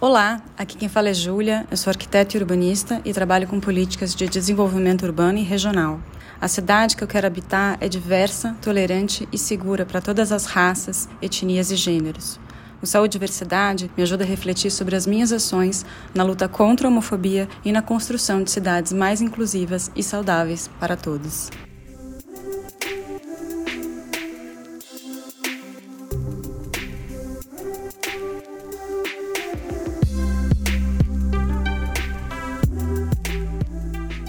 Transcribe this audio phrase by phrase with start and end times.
[0.00, 4.14] Olá, aqui quem fala é Júlia, eu sou arquiteta e urbanista e trabalho com políticas
[4.14, 5.98] de desenvolvimento urbano e regional.
[6.40, 11.08] A cidade que eu quero habitar é diversa, tolerante e segura para todas as raças,
[11.20, 12.38] etnias e gêneros.
[12.80, 15.84] O Saúde e Diversidade me ajuda a refletir sobre as minhas ações
[16.14, 20.96] na luta contra a homofobia e na construção de cidades mais inclusivas e saudáveis para
[20.96, 21.50] todos.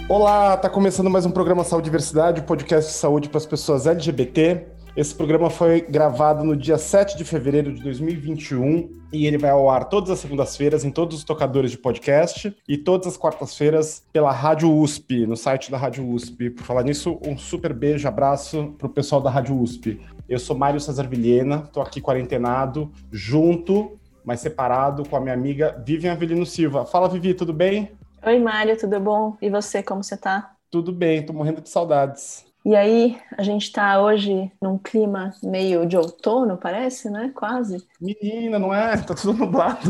[0.09, 3.85] Olá, tá começando mais um programa Saúde e Diversidade, podcast de saúde para as pessoas
[3.85, 4.65] LGBT.
[4.97, 9.69] Esse programa foi gravado no dia 7 de fevereiro de 2021 e ele vai ao
[9.69, 14.31] ar todas as segundas-feiras em todos os tocadores de podcast e todas as quartas-feiras pela
[14.31, 16.49] Rádio USP, no site da Rádio USP.
[16.49, 20.01] Por falar nisso, um super beijo, abraço pro pessoal da Rádio USP.
[20.27, 25.79] Eu sou Mário Cesar Vilhena, tô aqui quarentenado, junto, mas separado com a minha amiga
[25.85, 26.83] Vivian Avelino Silva.
[26.83, 27.91] Fala, Vivi, tudo bem?
[28.21, 29.37] Oi, Mário, tudo bom?
[29.41, 30.53] E você, como você tá?
[30.69, 32.45] Tudo bem, tô morrendo de saudades.
[32.65, 37.31] E aí, a gente tá hoje num clima meio de outono, parece, né?
[37.33, 37.77] Quase.
[37.99, 38.97] Menina, não é?
[38.97, 39.89] Tá tudo nublado.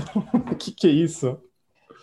[0.51, 1.41] O que, que é isso?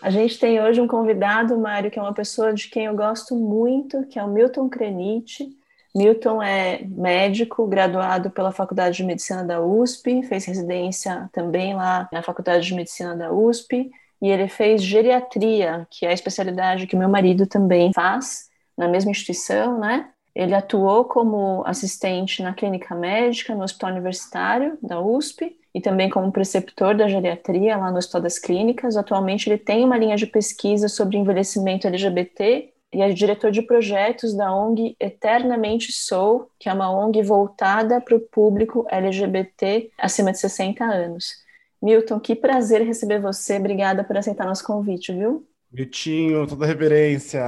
[0.02, 3.36] A gente tem hoje um convidado, Mário, que é uma pessoa de quem eu gosto
[3.36, 5.48] muito, que é o Milton Krenit.
[5.94, 12.20] Milton é médico, graduado pela Faculdade de Medicina da USP, fez residência também lá na
[12.20, 17.08] Faculdade de Medicina da USP e ele fez geriatria, que é a especialidade que meu
[17.08, 20.08] marido também faz na mesma instituição, né?
[20.34, 26.30] Ele atuou como assistente na clínica médica no Hospital Universitário da USP e também como
[26.30, 28.96] preceptor da geriatria lá no Hospital das Clínicas.
[28.96, 34.34] Atualmente ele tem uma linha de pesquisa sobre envelhecimento LGBT e é diretor de projetos
[34.34, 40.38] da ONG Eternamente Sou, que é uma ONG voltada para o público LGBT acima de
[40.38, 41.45] 60 anos.
[41.82, 43.56] Milton, que prazer receber você.
[43.56, 45.46] Obrigada por aceitar nosso convite, viu?
[45.72, 47.42] Miltinho, toda reverência.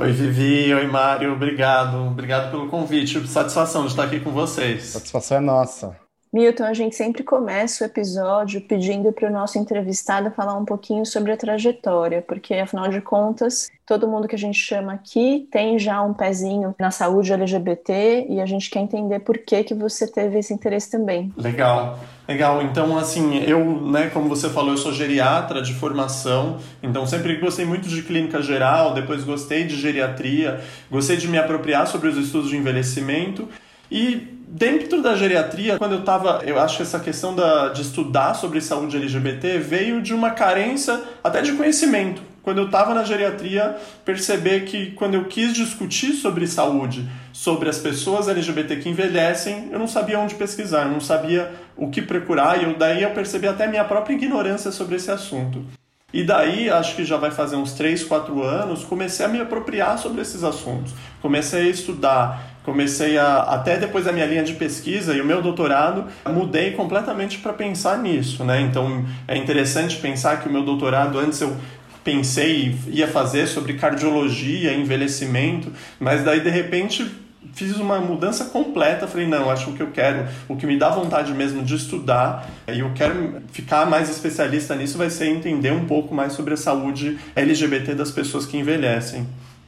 [0.00, 0.72] Oi, Vivi.
[0.72, 1.32] Oi, Mário.
[1.32, 2.06] Obrigado.
[2.06, 3.26] Obrigado pelo convite.
[3.26, 4.84] Satisfação de estar aqui com vocês.
[4.84, 6.05] Satisfação é nossa.
[6.36, 11.06] Milton, a gente sempre começa o episódio pedindo para o nosso entrevistado falar um pouquinho
[11.06, 15.78] sobre a trajetória, porque afinal de contas, todo mundo que a gente chama aqui tem
[15.78, 20.06] já um pezinho na saúde LGBT e a gente quer entender por que que você
[20.06, 21.32] teve esse interesse também.
[21.38, 21.98] Legal.
[22.28, 27.36] Legal, então assim, eu, né, como você falou, eu sou geriatra de formação, então sempre
[27.36, 30.60] gostei muito de clínica geral, depois gostei de geriatria,
[30.90, 33.48] gostei de me apropriar sobre os estudos de envelhecimento
[33.90, 38.34] e dentro da geriatria, quando eu estava, eu acho que essa questão da, de estudar
[38.34, 42.22] sobre saúde LGBT veio de uma carência até de conhecimento.
[42.42, 47.78] Quando eu estava na geriatria, perceber que quando eu quis discutir sobre saúde, sobre as
[47.78, 52.62] pessoas LGBT que envelhecem, eu não sabia onde pesquisar, eu não sabia o que procurar,
[52.62, 55.64] e eu, daí eu percebi até minha própria ignorância sobre esse assunto.
[56.12, 59.98] E daí, acho que já vai fazer uns 3, 4 anos, comecei a me apropriar
[59.98, 60.94] sobre esses assuntos.
[61.20, 65.40] Comecei a estudar comecei a até depois da minha linha de pesquisa e o meu
[65.40, 68.60] doutorado mudei completamente para pensar nisso, né?
[68.60, 71.56] Então é interessante pensar que o meu doutorado antes eu
[72.02, 77.08] pensei ia fazer sobre cardiologia, envelhecimento, mas daí de repente
[77.54, 81.32] fiz uma mudança completa, falei, não, acho que eu quero, o que me dá vontade
[81.32, 86.14] mesmo de estudar, e eu quero ficar mais especialista nisso, vai ser entender um pouco
[86.14, 89.26] mais sobre a saúde LGBT das pessoas que envelhecem.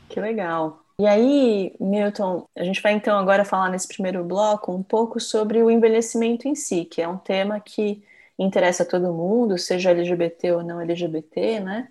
[0.09, 0.88] Que legal.
[1.01, 5.63] E aí, Milton, a gente vai então agora falar nesse primeiro bloco um pouco sobre
[5.63, 8.03] o envelhecimento em si, que é um tema que
[8.37, 11.89] interessa a todo mundo, seja LGBT ou não LGBT, né?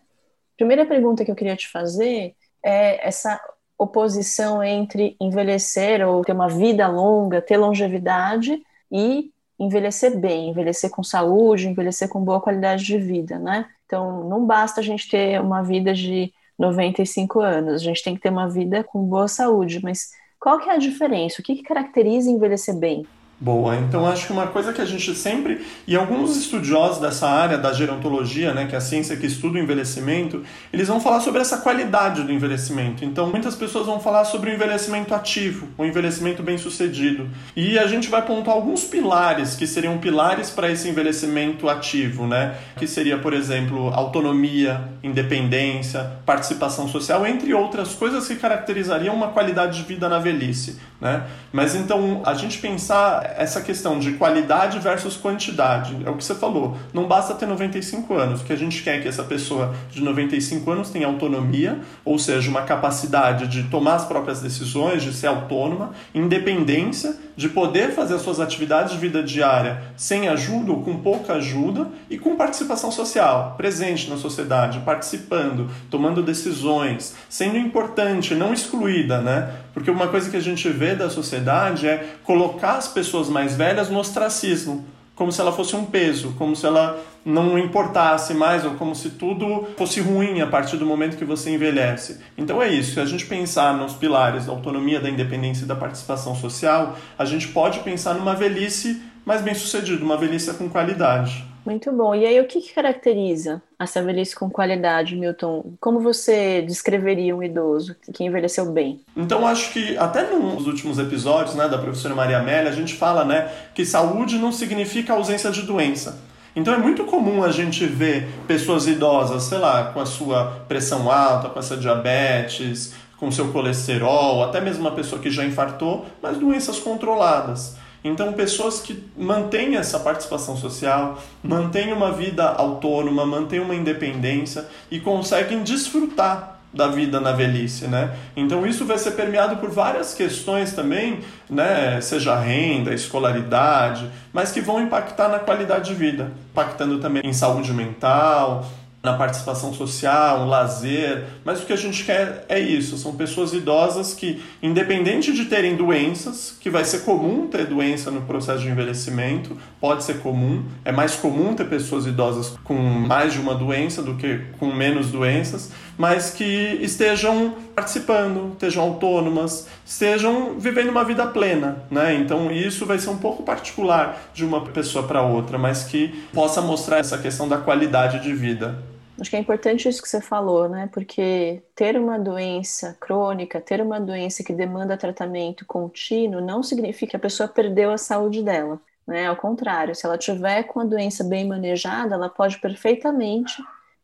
[0.58, 3.40] Primeira pergunta que eu queria te fazer é essa
[3.78, 11.04] oposição entre envelhecer ou ter uma vida longa, ter longevidade e envelhecer bem, envelhecer com
[11.04, 13.70] saúde, envelhecer com boa qualidade de vida, né?
[13.86, 17.82] Então, não basta a gente ter uma vida de 95 anos.
[17.82, 20.10] A gente tem que ter uma vida com boa saúde, mas
[20.40, 21.42] qual que é a diferença?
[21.42, 23.06] O que, que caracteriza envelhecer bem?
[23.40, 27.56] Boa, então acho que uma coisa que a gente sempre, e alguns estudiosos dessa área
[27.56, 30.42] da gerontologia, né, que é a ciência que estuda o envelhecimento,
[30.74, 33.06] eles vão falar sobre essa qualidade do envelhecimento.
[33.06, 37.30] Então muitas pessoas vão falar sobre o envelhecimento ativo, o envelhecimento bem sucedido.
[37.56, 42.56] E a gente vai pontuar alguns pilares que seriam pilares para esse envelhecimento ativo, né,
[42.76, 49.78] que seria, por exemplo, autonomia, independência, participação social, entre outras coisas que caracterizariam uma qualidade
[49.78, 50.80] de vida na velhice.
[51.00, 51.28] Né?
[51.54, 56.34] Mas então, a gente pensar essa questão de qualidade versus quantidade, é o que você
[56.34, 56.76] falou.
[56.92, 60.72] Não basta ter 95 anos, que a gente quer é que essa pessoa de 95
[60.72, 65.92] anos tenha autonomia, ou seja, uma capacidade de tomar as próprias decisões, de ser autônoma,
[66.16, 71.34] independência, de poder fazer as suas atividades de vida diária sem ajuda ou com pouca
[71.34, 79.22] ajuda e com participação social, presente na sociedade, participando, tomando decisões, sendo importante, não excluída,
[79.22, 79.52] né?
[79.78, 83.92] Porque uma coisa que a gente vê da sociedade é colocar as pessoas mais velhas
[83.92, 84.84] no ostracismo,
[85.14, 89.12] como se ela fosse um peso, como se ela não importasse mais, ou como se
[89.12, 92.20] tudo fosse ruim a partir do momento que você envelhece.
[92.36, 95.76] Então é isso, se a gente pensar nos pilares da autonomia, da independência e da
[95.76, 101.46] participação social, a gente pode pensar numa velhice mais bem sucedida, uma velhice com qualidade.
[101.68, 102.16] Muito bom.
[102.16, 105.74] E aí, o que, que caracteriza essa velhice com qualidade, Milton?
[105.82, 109.02] Como você descreveria um idoso que envelheceu bem?
[109.18, 113.26] Então, acho que até nos últimos episódios né, da professora Maria Amélia, a gente fala
[113.26, 116.18] né, que saúde não significa ausência de doença.
[116.56, 121.12] Então é muito comum a gente ver pessoas idosas, sei lá, com a sua pressão
[121.12, 126.38] alta, com essa diabetes, com seu colesterol, até mesmo uma pessoa que já infartou, mas
[126.38, 127.76] doenças controladas.
[128.08, 135.00] Então, pessoas que mantêm essa participação social, mantêm uma vida autônoma, mantêm uma independência e
[135.00, 138.16] conseguem desfrutar da vida na velhice, né?
[138.36, 141.20] Então isso vai ser permeado por várias questões também,
[141.50, 142.00] né?
[142.02, 147.74] Seja renda, escolaridade, mas que vão impactar na qualidade de vida, impactando também em saúde
[147.74, 148.66] mental,
[149.04, 153.54] na participação social, um lazer, mas o que a gente quer é isso, são pessoas
[153.54, 158.70] idosas que, independente de terem doenças, que vai ser comum ter doença no processo de
[158.70, 164.02] envelhecimento, pode ser comum, é mais comum ter pessoas idosas com mais de uma doença
[164.02, 171.26] do que com menos doenças, mas que estejam participando, estejam autônomas, estejam vivendo uma vida
[171.28, 172.14] plena, né?
[172.14, 176.62] Então isso vai ser um pouco particular de uma pessoa para outra, mas que possa
[176.62, 178.78] mostrar essa questão da qualidade de vida.
[179.20, 180.88] Acho que é importante isso que você falou, né?
[180.94, 187.16] Porque ter uma doença crônica, ter uma doença que demanda tratamento contínuo, não significa que
[187.16, 188.80] a pessoa perdeu a saúde dela.
[189.08, 189.26] Né?
[189.26, 193.56] Ao contrário, se ela tiver com a doença bem manejada, ela pode perfeitamente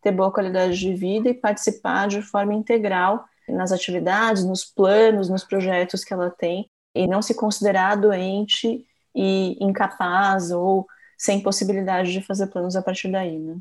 [0.03, 5.43] ter boa qualidade de vida e participar de forma integral nas atividades, nos planos, nos
[5.43, 8.85] projetos que ela tem, e não se considerar doente
[9.15, 10.85] e incapaz ou
[11.17, 13.57] sem possibilidade de fazer planos a partir daí, né?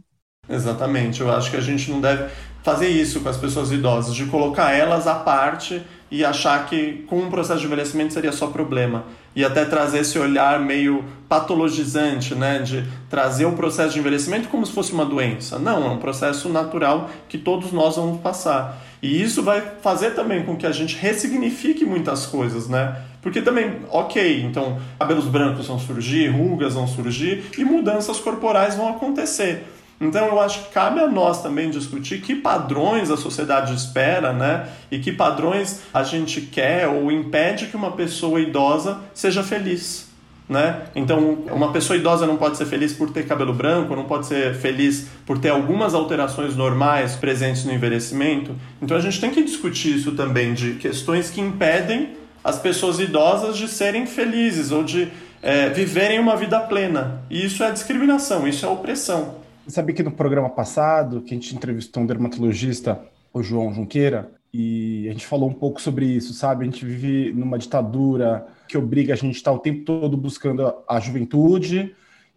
[0.48, 2.28] Exatamente, eu acho que a gente não deve
[2.64, 7.20] fazer isso com as pessoas idosas, de colocar elas à parte e achar que com
[7.20, 9.04] um processo de envelhecimento seria só problema.
[9.34, 12.58] E até trazer esse olhar meio patologizante, né?
[12.58, 15.58] De trazer o processo de envelhecimento como se fosse uma doença.
[15.58, 18.78] Não, é um processo natural que todos nós vamos passar.
[19.02, 22.96] E isso vai fazer também com que a gente ressignifique muitas coisas, né?
[23.22, 28.88] Porque também, ok, então cabelos brancos vão surgir, rugas vão surgir e mudanças corporais vão
[28.88, 29.64] acontecer.
[30.02, 34.68] Então eu acho que cabe a nós também discutir que padrões a sociedade espera, né?
[34.90, 40.10] E que padrões a gente quer ou impede que uma pessoa idosa seja feliz.
[40.48, 40.82] Né?
[40.94, 44.54] Então, uma pessoa idosa não pode ser feliz por ter cabelo branco, não pode ser
[44.56, 48.54] feliz por ter algumas alterações normais presentes no envelhecimento.
[48.82, 52.10] Então, a gente tem que discutir isso também, de questões que impedem
[52.44, 55.08] as pessoas idosas de serem felizes ou de
[55.40, 57.22] é, viverem uma vida plena.
[57.30, 59.42] E isso é discriminação, isso é opressão.
[59.68, 63.00] Sabe que no programa passado, que a gente entrevistou um dermatologista,
[63.32, 66.62] o João Junqueira, e a gente falou um pouco sobre isso, sabe?
[66.62, 70.74] A gente vive numa ditadura que obriga a gente a estar o tempo todo buscando
[70.88, 71.94] a juventude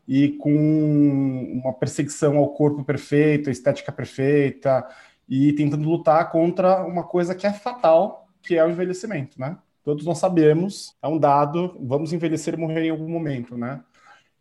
[0.08, 4.88] e com uma perseguição ao corpo perfeito, a estética perfeita,
[5.28, 9.58] e tentando lutar contra uma coisa que é fatal, que é o envelhecimento, né?
[9.84, 13.82] Todos nós sabemos, é um dado, vamos envelhecer e morrer em algum momento, né?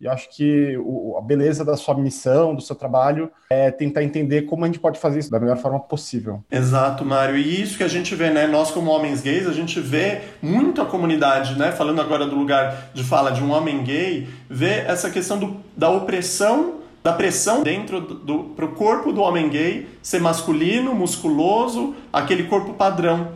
[0.04, 4.42] E acho que o, a beleza da sua missão, do seu trabalho, é tentar entender
[4.42, 6.44] como a gente pode fazer isso da melhor forma possível.
[6.50, 7.38] Exato, Mário.
[7.38, 8.46] E isso que a gente vê, né?
[8.46, 11.72] Nós, como homens gays, a gente vê muito a comunidade, né?
[11.72, 15.88] Falando agora do lugar de fala de um homem gay, vê essa questão do, da
[15.88, 22.72] opressão da pressão dentro do, pro corpo do homem gay ser masculino, musculoso, aquele corpo
[22.74, 23.28] padrão.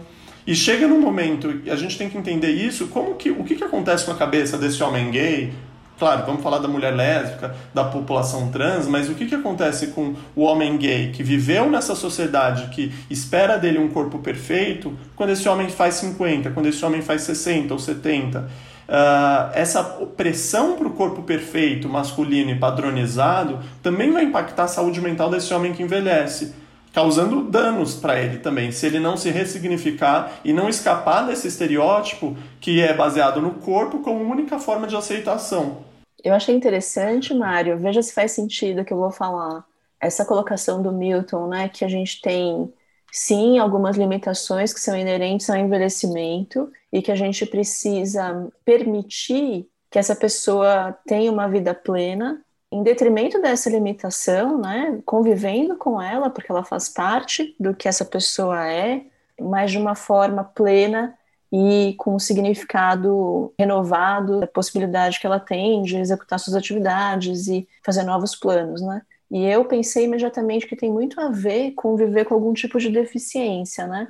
[0.46, 3.62] E chega num momento, a gente tem que entender isso, como que o que, que
[3.62, 5.52] acontece com a cabeça desse homem gay
[5.98, 10.14] Claro, vamos falar da mulher lésbica, da população trans, mas o que, que acontece com
[10.36, 15.48] o homem gay que viveu nessa sociedade que espera dele um corpo perfeito quando esse
[15.48, 18.38] homem faz 50, quando esse homem faz 60 ou 70?
[18.38, 18.44] Uh,
[18.90, 25.00] ah, essa pressão para o corpo perfeito, masculino e padronizado também vai impactar a saúde
[25.00, 26.54] mental desse homem que envelhece
[26.92, 32.36] causando danos para ele também, se ele não se ressignificar e não escapar desse estereótipo
[32.60, 35.87] que é baseado no corpo como única forma de aceitação.
[36.24, 39.64] Eu achei interessante, Mário, veja se faz sentido que eu vou falar.
[40.00, 42.72] Essa colocação do Milton, né, que a gente tem
[43.12, 49.98] sim algumas limitações que são inerentes ao envelhecimento e que a gente precisa permitir que
[49.98, 56.52] essa pessoa tenha uma vida plena em detrimento dessa limitação, né, convivendo com ela, porque
[56.52, 59.02] ela faz parte do que essa pessoa é,
[59.40, 61.16] mas de uma forma plena
[61.52, 67.66] e com um significado renovado da possibilidade que ela tem de executar suas atividades e
[67.84, 69.02] fazer novos planos, né?
[69.30, 72.90] E eu pensei imediatamente que tem muito a ver com viver com algum tipo de
[72.90, 74.08] deficiência, né?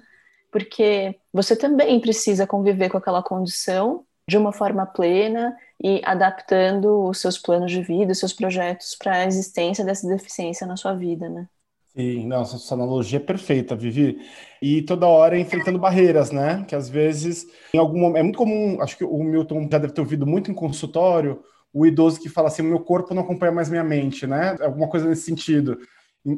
[0.50, 7.18] Porque você também precisa conviver com aquela condição de uma forma plena e adaptando os
[7.18, 11.28] seus planos de vida, os seus projetos para a existência dessa deficiência na sua vida,
[11.28, 11.48] né?
[11.98, 14.18] Sim, nossa, essa analogia é perfeita, Vivi.
[14.62, 16.64] E toda hora enfrentando barreiras, né?
[16.68, 19.92] Que às vezes, em algum momento, é muito comum, acho que o Milton já deve
[19.92, 23.68] ter ouvido muito em consultório, o idoso que fala assim: meu corpo não acompanha mais
[23.68, 24.56] minha mente, né?
[24.60, 25.76] Alguma coisa nesse sentido.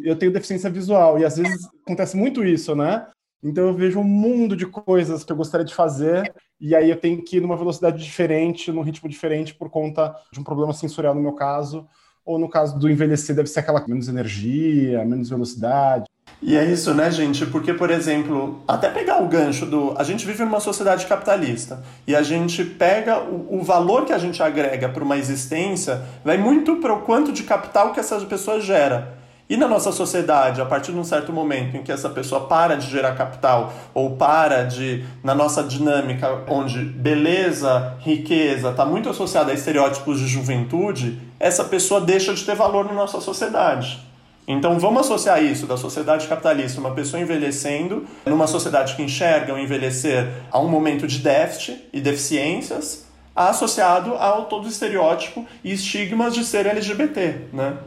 [0.02, 3.06] Eu tenho deficiência visual e às vezes acontece muito isso, né?
[3.42, 6.96] Então eu vejo um mundo de coisas que eu gostaria de fazer e aí eu
[6.96, 11.14] tenho que ir numa velocidade diferente, num ritmo diferente por conta de um problema sensorial
[11.14, 11.86] no meu caso,
[12.30, 16.04] ou no caso do envelhecer deve ser aquela menos energia, menos velocidade.
[16.40, 17.44] E é isso, né, gente?
[17.44, 19.94] Porque, por exemplo, até pegar o gancho do.
[19.98, 24.18] A gente vive numa sociedade capitalista e a gente pega o, o valor que a
[24.18, 28.60] gente agrega para uma existência, vai muito para o quanto de capital que essa pessoa
[28.60, 29.19] gera.
[29.50, 32.76] E na nossa sociedade, a partir de um certo momento em que essa pessoa para
[32.76, 39.50] de gerar capital ou para de, na nossa dinâmica, onde beleza, riqueza está muito associada
[39.50, 43.98] a estereótipos de juventude, essa pessoa deixa de ter valor na nossa sociedade.
[44.46, 49.58] Então vamos associar isso da sociedade capitalista, uma pessoa envelhecendo, numa sociedade que enxerga o
[49.58, 53.04] envelhecer a um momento de déficit e deficiências,
[53.34, 57.78] associado ao todo estereótipo e estigmas de ser LGBT, né?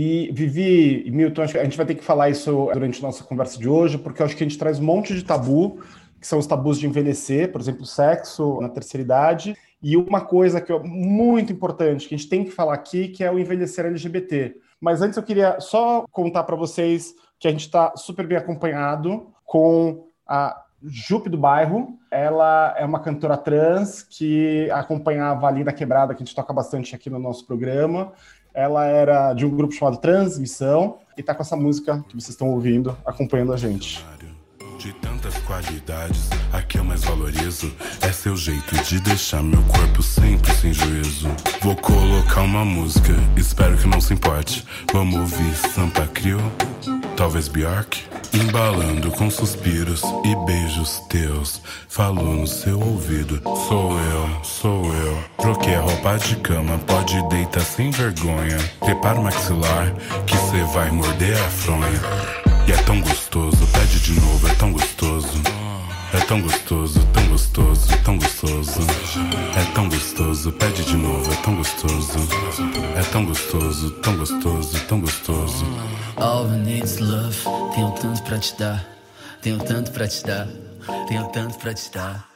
[0.00, 3.68] E Vivi Milton, a gente vai ter que falar isso durante a nossa conversa de
[3.68, 5.80] hoje, porque eu acho que a gente traz um monte de tabu,
[6.20, 10.60] que são os tabus de envelhecer, por exemplo, sexo na terceira idade, e uma coisa
[10.60, 13.86] que é muito importante, que a gente tem que falar aqui, que é o envelhecer
[13.86, 14.54] LGBT.
[14.80, 19.26] Mas antes eu queria só contar para vocês que a gente está super bem acompanhado
[19.44, 21.98] com a Jupe do Bairro.
[22.08, 26.94] Ela é uma cantora trans que acompanhava ali na Quebrada, que a gente toca bastante
[26.94, 28.12] aqui no nosso programa.
[28.58, 32.50] Ela era de um grupo chamado Transmissão e tá com essa música que vocês estão
[32.50, 34.04] ouvindo, acompanhando a gente.
[34.80, 40.02] De tantas qualidades, a que eu mais valorizo é seu jeito de deixar meu corpo
[40.02, 41.28] sempre sem juízo.
[41.62, 44.66] Vou colocar uma música, espero que não se importe.
[44.92, 46.40] Vamos ouvir Sampa Crio,
[47.16, 48.17] talvez Bjork.
[48.32, 55.24] Embalando com suspiros e beijos teus, falou no seu ouvido: Sou eu, sou eu.
[55.38, 58.58] Troquei a roupa de cama, pode deitar sem vergonha.
[58.80, 59.94] Prepara o maxilar,
[60.26, 62.00] que cê vai morder a fronha.
[62.66, 65.67] E é tão gostoso, pede de novo, é tão gostoso.
[66.10, 68.80] É tão gostoso, tão gostoso, tão gostoso.
[69.56, 72.18] É tão gostoso, pede de novo, é tão gostoso.
[72.96, 75.64] É tão gostoso, tão gostoso, tão gostoso.
[76.16, 77.36] All we need is love.
[77.74, 78.86] Tenho tanto pra te dar,
[79.42, 80.48] tenho tanto pra te dar,
[81.08, 82.28] tenho tanto pra te dar.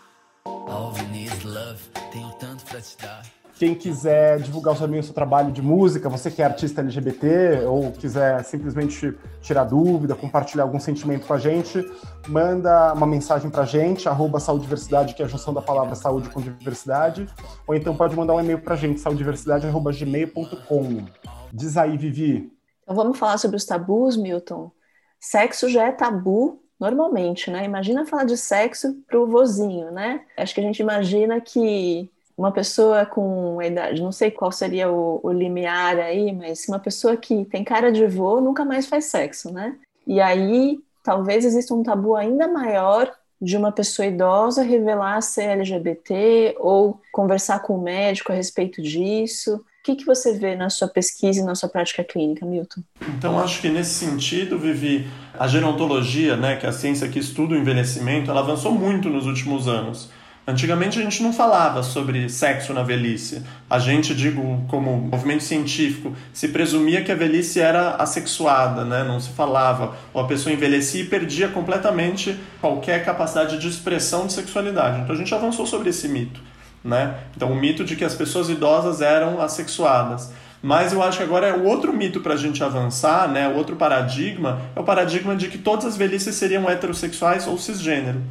[0.44, 1.80] All we love.
[2.12, 3.41] Tenho tanto pra te dar.
[3.54, 7.92] Quem quiser divulgar também o seu trabalho de música, você que é artista LGBT ou
[7.92, 11.84] quiser simplesmente tirar dúvida, compartilhar algum sentimento com a gente,
[12.26, 16.40] manda uma mensagem pra gente, arroba saudiversidade, que é a junção da palavra saúde com
[16.40, 17.28] diversidade,
[17.66, 21.04] ou então pode mandar um e-mail pra gente, saudiversidade.gmail.com.
[21.52, 22.52] Diz aí, Vivi.
[22.82, 24.72] Então vamos falar sobre os tabus, Milton.
[25.20, 27.64] Sexo já é tabu normalmente, né?
[27.64, 30.24] Imagina falar de sexo pro vozinho, né?
[30.36, 35.20] Acho que a gente imagina que uma pessoa com idade, não sei qual seria o,
[35.22, 39.52] o limiar aí, mas uma pessoa que tem cara de vô nunca mais faz sexo,
[39.52, 39.76] né?
[40.06, 46.54] E aí talvez exista um tabu ainda maior de uma pessoa idosa revelar ser LGBT
[46.60, 49.56] ou conversar com o médico a respeito disso.
[49.56, 52.82] O que, que você vê na sua pesquisa e na sua prática clínica, Milton?
[53.18, 57.54] Então, acho que nesse sentido, Vivi, a gerontologia, né, que é a ciência que estuda
[57.54, 60.08] o envelhecimento, ela avançou muito nos últimos anos.
[60.44, 63.44] Antigamente a gente não falava sobre sexo na velhice.
[63.70, 69.04] A gente, digo, como movimento científico, se presumia que a velhice era assexuada, né?
[69.04, 69.94] não se falava.
[70.12, 75.00] Ou a pessoa envelhecia e perdia completamente qualquer capacidade de expressão de sexualidade.
[75.00, 76.40] Então a gente avançou sobre esse mito.
[76.82, 77.14] Né?
[77.36, 80.32] Então o mito de que as pessoas idosas eram assexuadas.
[80.60, 83.48] Mas eu acho que agora é o outro mito para a gente avançar, né?
[83.48, 88.22] O outro paradigma é o paradigma de que todas as velhices seriam heterossexuais ou cisgênero.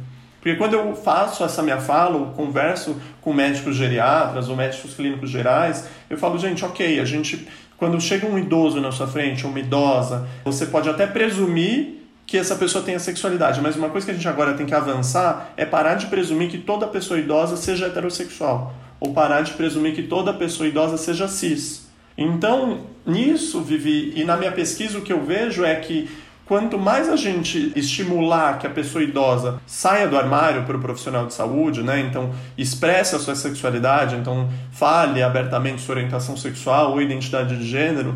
[0.42, 5.30] Porque quando eu faço essa minha fala, ou converso com médicos geriatras ou médicos clínicos
[5.30, 7.46] gerais, eu falo, gente, ok, a gente,
[7.76, 12.56] quando chega um idoso na sua frente, uma idosa, você pode até presumir que essa
[12.56, 15.94] pessoa tenha sexualidade, mas uma coisa que a gente agora tem que avançar é parar
[15.94, 20.68] de presumir que toda pessoa idosa seja heterossexual, ou parar de presumir que toda pessoa
[20.68, 21.86] idosa seja cis.
[22.18, 26.10] Então, nisso, Vivi, e na minha pesquisa o que eu vejo é que
[26.46, 31.26] quanto mais a gente estimular que a pessoa idosa saia do armário para o profissional
[31.26, 32.00] de saúde, né?
[32.00, 38.14] Então, expresse a sua sexualidade, então fale abertamente sua orientação sexual ou identidade de gênero,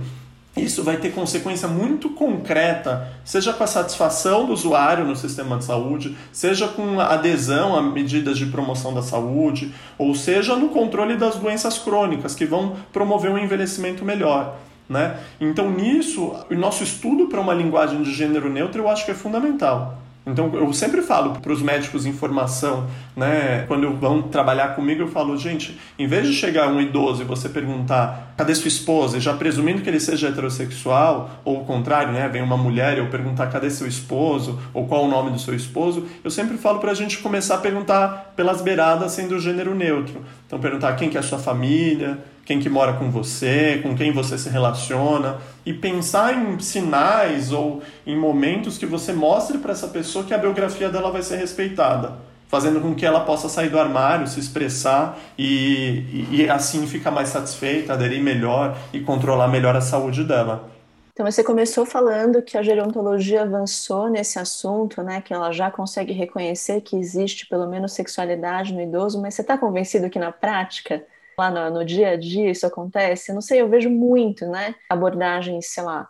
[0.56, 5.64] isso vai ter consequência muito concreta, seja com a satisfação do usuário no sistema de
[5.64, 11.36] saúde, seja com adesão a medidas de promoção da saúde, ou seja no controle das
[11.36, 14.56] doenças crônicas, que vão promover um envelhecimento melhor.
[14.88, 15.18] Né?
[15.40, 19.14] Então, nisso, o nosso estudo para uma linguagem de gênero neutro eu acho que é
[19.14, 19.98] fundamental.
[20.28, 25.06] Então, eu sempre falo para os médicos em formação, né, quando vão trabalhar comigo, eu
[25.06, 29.18] falo, gente, em vez de chegar um idoso e você perguntar, cadê sua esposa?
[29.18, 32.98] E já presumindo que ele seja heterossexual, ou o contrário, né, vem uma mulher e
[32.98, 34.58] eu perguntar, cadê seu esposo?
[34.74, 36.04] Ou qual o nome do seu esposo?
[36.24, 40.24] Eu sempre falo para a gente começar a perguntar pelas beiradas, sendo o gênero neutro.
[40.44, 44.12] Então, perguntar quem que é a sua família, quem que mora com você, com quem
[44.12, 49.88] você se relaciona e pensar em sinais ou em momentos que você mostre para essa
[49.88, 52.12] pessoa que a biografia dela vai ser respeitada,
[52.46, 57.10] fazendo com que ela possa sair do armário, se expressar e, e, e assim ficar
[57.10, 60.70] mais satisfeita, aderir melhor e controlar melhor a saúde dela.
[61.12, 65.20] Então você começou falando que a gerontologia avançou nesse assunto, né?
[65.20, 69.56] Que ela já consegue reconhecer que existe pelo menos sexualidade no idoso, mas você está
[69.58, 71.02] convencido que na prática
[71.38, 73.32] lá no, no, dia a dia isso acontece?
[73.32, 74.74] Não sei, eu vejo muito, né?
[74.88, 76.08] Abordagens, sei lá,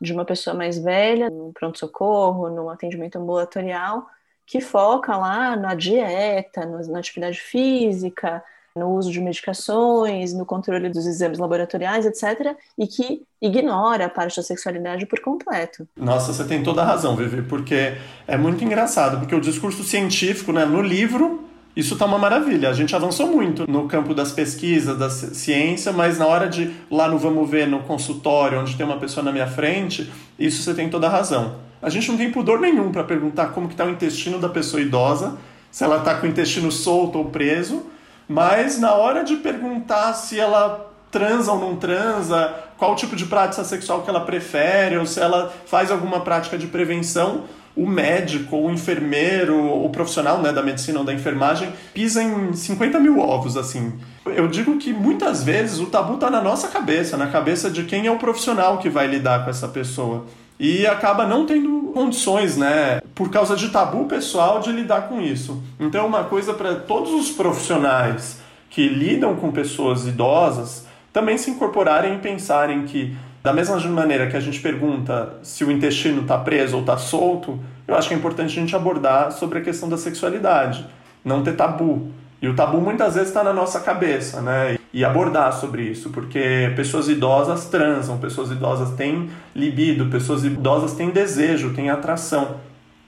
[0.00, 4.06] de uma pessoa mais velha, no pronto-socorro, no atendimento ambulatorial,
[4.44, 8.42] que foca lá na dieta, no, na atividade física,
[8.76, 14.36] no uso de medicações, no controle dos exames laboratoriais, etc., e que ignora a parte
[14.36, 15.86] da sexualidade por completo.
[15.96, 20.52] Nossa, você tem toda a razão, Vivi, porque é muito engraçado, porque o discurso científico,
[20.52, 22.70] né, no livro, isso está uma maravilha.
[22.70, 27.08] A gente avançou muito no campo das pesquisas, da ciência, mas na hora de lá
[27.08, 30.88] no vamos ver, no consultório, onde tem uma pessoa na minha frente, isso você tem
[30.88, 31.56] toda a razão.
[31.82, 34.80] A gente não tem pudor nenhum para perguntar como que está o intestino da pessoa
[34.80, 35.36] idosa,
[35.70, 37.86] se ela está com o intestino solto ou preso,
[38.28, 43.64] mas na hora de perguntar se ela transa ou não transa, qual tipo de prática
[43.64, 47.44] sexual que ela prefere, ou se ela faz alguma prática de prevenção,
[47.76, 53.00] o médico, o enfermeiro, o profissional né, da medicina ou da enfermagem pisa em 50
[53.00, 53.92] mil ovos, assim.
[54.26, 58.06] Eu digo que muitas vezes o tabu está na nossa cabeça, na cabeça de quem
[58.06, 60.24] é o profissional que vai lidar com essa pessoa.
[60.58, 65.60] E acaba não tendo condições, né, por causa de tabu pessoal, de lidar com isso.
[65.80, 68.38] Então, é uma coisa para todos os profissionais
[68.70, 74.38] que lidam com pessoas idosas também se incorporarem e pensarem que da mesma maneira que
[74.38, 78.16] a gente pergunta se o intestino está preso ou está solto, eu acho que é
[78.16, 80.86] importante a gente abordar sobre a questão da sexualidade,
[81.22, 82.08] não ter tabu.
[82.40, 84.78] E o tabu muitas vezes está na nossa cabeça, né?
[84.94, 91.10] E abordar sobre isso, porque pessoas idosas transam, pessoas idosas têm libido, pessoas idosas têm
[91.10, 92.56] desejo, têm atração.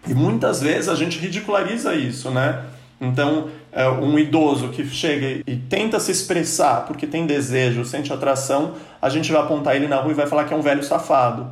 [0.07, 2.63] E muitas vezes a gente ridiculariza isso, né?
[3.01, 8.73] Então, é, um idoso que chega e tenta se expressar porque tem desejo, sente atração,
[9.01, 11.51] a gente vai apontar ele na rua e vai falar que é um velho safado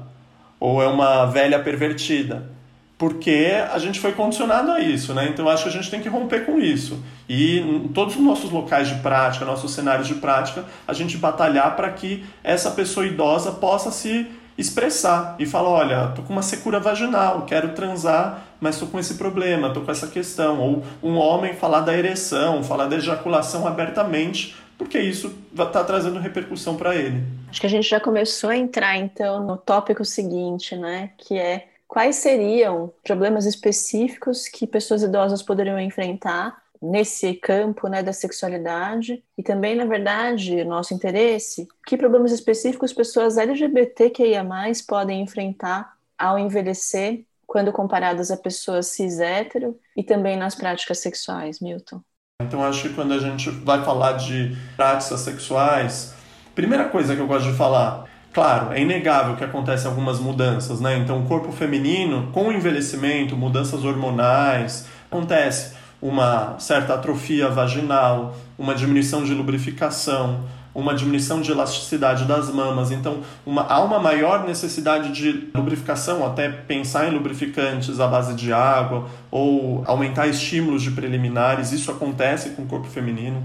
[0.59, 2.51] ou é uma velha pervertida.
[2.97, 5.29] Porque a gente foi condicionado a isso, né?
[5.29, 7.03] Então acho que a gente tem que romper com isso.
[7.29, 11.75] E em todos os nossos locais de prática, nossos cenários de prática, a gente batalhar
[11.77, 14.27] para que essa pessoa idosa possa se
[14.57, 19.17] expressar e falar, olha, tô com uma secura vaginal, quero transar, mas tô com esse
[19.17, 20.59] problema, tô com essa questão.
[20.59, 26.75] Ou um homem falar da ereção, falar da ejaculação abertamente, porque isso está trazendo repercussão
[26.75, 27.23] para ele.
[27.51, 31.69] Acho que a gente já começou a entrar então no tópico seguinte, né, que é
[31.87, 39.43] quais seriam problemas específicos que pessoas idosas poderiam enfrentar nesse campo né, da sexualidade e
[39.43, 44.43] também, na verdade, nosso interesse, que problemas específicos pessoas LGBTQIA+,
[44.89, 51.61] podem enfrentar ao envelhecer quando comparadas a pessoas cis hétero e também nas práticas sexuais,
[51.61, 52.01] Milton?
[52.43, 56.13] Então, acho que quando a gente vai falar de práticas sexuais,
[56.53, 60.99] primeira coisa que eu gosto de falar, claro, é inegável que acontecem algumas mudanças, né?
[60.99, 68.75] Então, o corpo feminino, com o envelhecimento, mudanças hormonais, acontece uma certa atrofia vaginal, uma
[68.75, 70.43] diminuição de lubrificação,
[70.75, 72.91] uma diminuição de elasticidade das mamas.
[72.91, 78.53] Então, uma, há uma maior necessidade de lubrificação, até pensar em lubrificantes à base de
[78.53, 81.71] água ou aumentar estímulos de preliminares.
[81.71, 83.43] Isso acontece com o corpo feminino.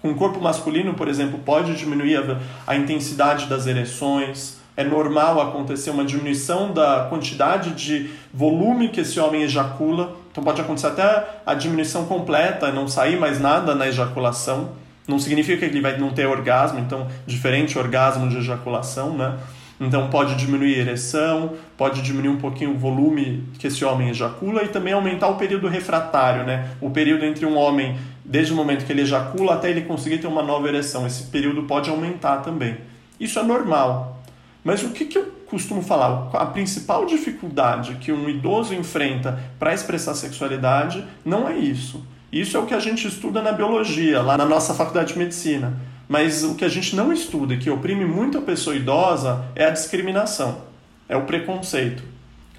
[0.00, 4.58] Com o corpo masculino, por exemplo, pode diminuir a, a intensidade das ereções.
[4.76, 10.16] É normal acontecer uma diminuição da quantidade de volume que esse homem ejacula.
[10.30, 14.68] Então pode acontecer até a diminuição completa, não sair mais nada na ejaculação.
[15.08, 19.38] Não significa que ele vai não ter orgasmo, então diferente orgasmo de ejaculação, né?
[19.80, 24.62] Então pode diminuir a ereção, pode diminuir um pouquinho o volume que esse homem ejacula
[24.64, 26.70] e também aumentar o período refratário, né?
[26.80, 30.26] O período entre um homem desde o momento que ele ejacula até ele conseguir ter
[30.26, 31.06] uma nova ereção.
[31.06, 32.76] Esse período pode aumentar também.
[33.18, 34.22] Isso é normal.
[34.62, 36.28] Mas o que, que eu costumo falar?
[36.34, 42.04] A principal dificuldade que um idoso enfrenta para expressar sexualidade não é isso.
[42.32, 45.74] Isso é o que a gente estuda na biologia, lá na nossa faculdade de medicina.
[46.06, 49.70] Mas o que a gente não estuda, que oprime muito a pessoa idosa, é a
[49.70, 50.62] discriminação,
[51.08, 52.02] é o preconceito.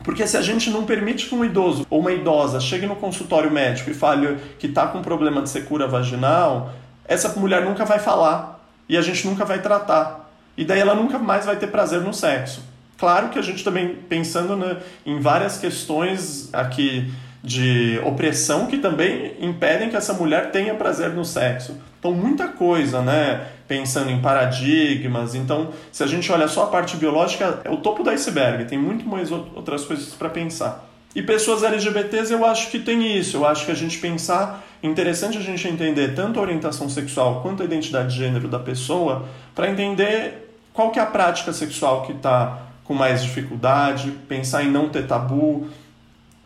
[0.04, 3.52] Porque se a gente não permite que um idoso ou uma idosa chegue no consultório
[3.52, 6.74] médico e fale que está com problema de secura vaginal,
[7.06, 10.32] essa mulher nunca vai falar e a gente nunca vai tratar.
[10.56, 12.64] E daí ela nunca mais vai ter prazer no sexo.
[12.98, 17.12] Claro que a gente também, pensando né, em várias questões aqui
[17.44, 21.78] de opressão que também impedem que essa mulher tenha prazer no sexo.
[22.00, 23.48] Então, muita coisa, né?
[23.68, 25.36] Pensando em paradigmas.
[25.36, 28.78] Então, se a gente olha só a parte biológica, é o topo do iceberg, tem
[28.78, 30.90] muito mais outras coisas para pensar.
[31.16, 33.38] E pessoas LGBTs, eu acho que tem isso.
[33.38, 37.64] Eu acho que a gente pensar, interessante a gente entender tanto a orientação sexual quanto
[37.64, 39.26] a identidade de gênero da pessoa,
[39.56, 44.72] para entender qual que é a prática sexual que está com mais dificuldade, pensar em
[44.72, 45.68] não ter tabu,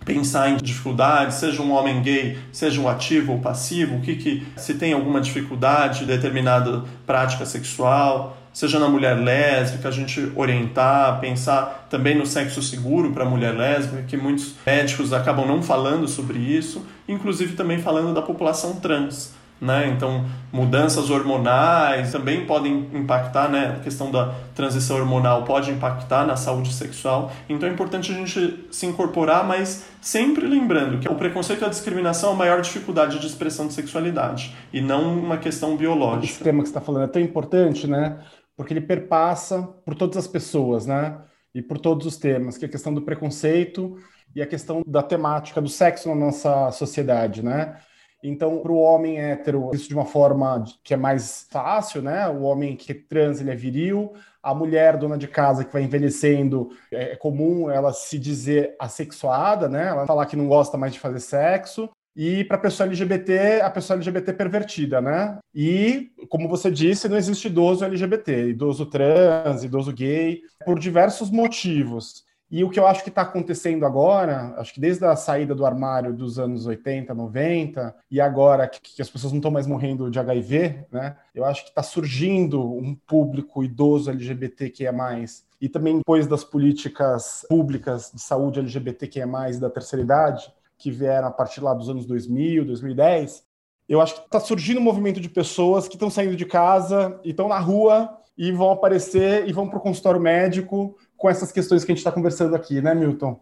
[0.05, 4.47] pensar em dificuldades, seja um homem gay, seja um ativo ou passivo, o que, que
[4.57, 11.87] se tem alguma dificuldade, determinada prática sexual, seja na mulher lésbica, a gente orientar, pensar
[11.89, 16.37] também no sexo seguro para a mulher lésbica, que muitos médicos acabam não falando sobre
[16.37, 19.33] isso, inclusive também falando da população trans
[19.63, 19.87] né?
[19.87, 23.77] Então, mudanças hormonais também podem impactar, né?
[23.77, 27.31] A questão da transição hormonal pode impactar na saúde sexual.
[27.47, 31.69] Então, é importante a gente se incorporar, mas sempre lembrando que o preconceito e a
[31.69, 36.25] discriminação é a maior dificuldade de expressão de sexualidade e não uma questão biológica.
[36.25, 38.19] Esse tema que você está falando é tão importante, né?
[38.57, 41.17] Porque ele perpassa por todas as pessoas, né?
[41.55, 43.95] E por todos os temas, que é a questão do preconceito
[44.35, 47.77] e a questão da temática do sexo na nossa sociedade, né?
[48.23, 52.25] Então, para o homem hétero, isso de uma forma que é mais fácil, né?
[52.29, 54.13] O homem que trans, ele é viril.
[54.41, 59.67] A mulher dona de casa que vai envelhecendo, é, é comum ela se dizer assexuada,
[59.67, 59.89] né?
[59.89, 61.89] Ela falar que não gosta mais de fazer sexo.
[62.15, 65.37] E para a pessoa LGBT, a pessoa LGBT pervertida, né?
[65.53, 72.23] E, como você disse, não existe idoso LGBT, idoso trans, idoso gay, por diversos motivos.
[72.53, 75.65] E o que eu acho que está acontecendo agora, acho que desde a saída do
[75.65, 80.11] armário dos anos 80, 90, e agora que, que as pessoas não estão mais morrendo
[80.11, 81.17] de HIV, né?
[81.33, 85.43] Eu acho que está surgindo um público idoso LGBT que é mais.
[85.59, 90.91] E também depois das políticas públicas de saúde LGBT que é da terceira idade, que
[90.91, 93.43] vieram a partir lá dos anos 2000, 2010,
[93.89, 97.31] eu acho que está surgindo um movimento de pessoas que estão saindo de casa e
[97.31, 101.85] estão na rua e vão aparecer e vão para o consultório médico com essas questões
[101.85, 103.39] que a gente está conversando aqui, né, Milton?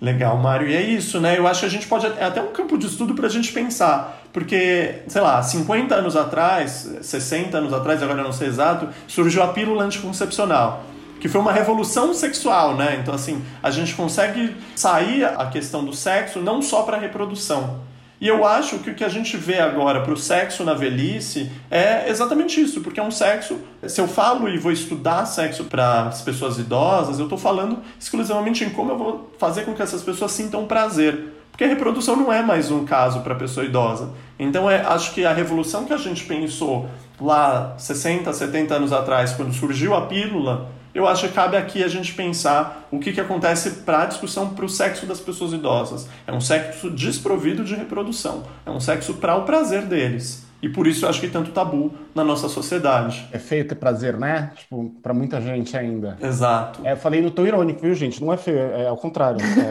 [0.00, 0.68] Legal, Mário.
[0.68, 1.36] E é isso, né?
[1.36, 2.06] Eu acho que a gente pode.
[2.06, 4.22] É até um campo de estudo para a gente pensar.
[4.32, 9.42] Porque, sei lá, 50 anos atrás, 60 anos atrás, agora eu não sei exato, surgiu
[9.42, 10.84] a pílula anticoncepcional.
[11.18, 12.96] Que foi uma revolução sexual, né?
[13.02, 17.80] Então, assim, a gente consegue sair a questão do sexo não só para reprodução,
[18.18, 21.50] e eu acho que o que a gente vê agora para o sexo na velhice
[21.70, 23.58] é exatamente isso, porque é um sexo.
[23.86, 28.64] Se eu falo e vou estudar sexo para as pessoas idosas, eu estou falando exclusivamente
[28.64, 31.34] em como eu vou fazer com que essas pessoas sintam prazer.
[31.50, 34.10] Porque a reprodução não é mais um caso para a pessoa idosa.
[34.38, 36.88] Então, é, acho que a revolução que a gente pensou
[37.20, 41.88] lá 60, 70 anos atrás, quando surgiu a pílula, eu acho que cabe aqui a
[41.88, 46.08] gente pensar o que, que acontece para a discussão para o sexo das pessoas idosas.
[46.26, 50.46] É um sexo desprovido de reprodução, é um sexo para o prazer deles.
[50.62, 53.28] E por isso eu acho que tanto tabu na nossa sociedade.
[53.30, 54.52] É feio ter prazer, né?
[54.56, 56.16] Tipo, para muita gente ainda.
[56.18, 56.80] Exato.
[56.82, 58.24] É, eu falei no tom irônico, viu, gente?
[58.24, 59.38] Não é feio, é ao contrário.
[59.44, 59.70] É...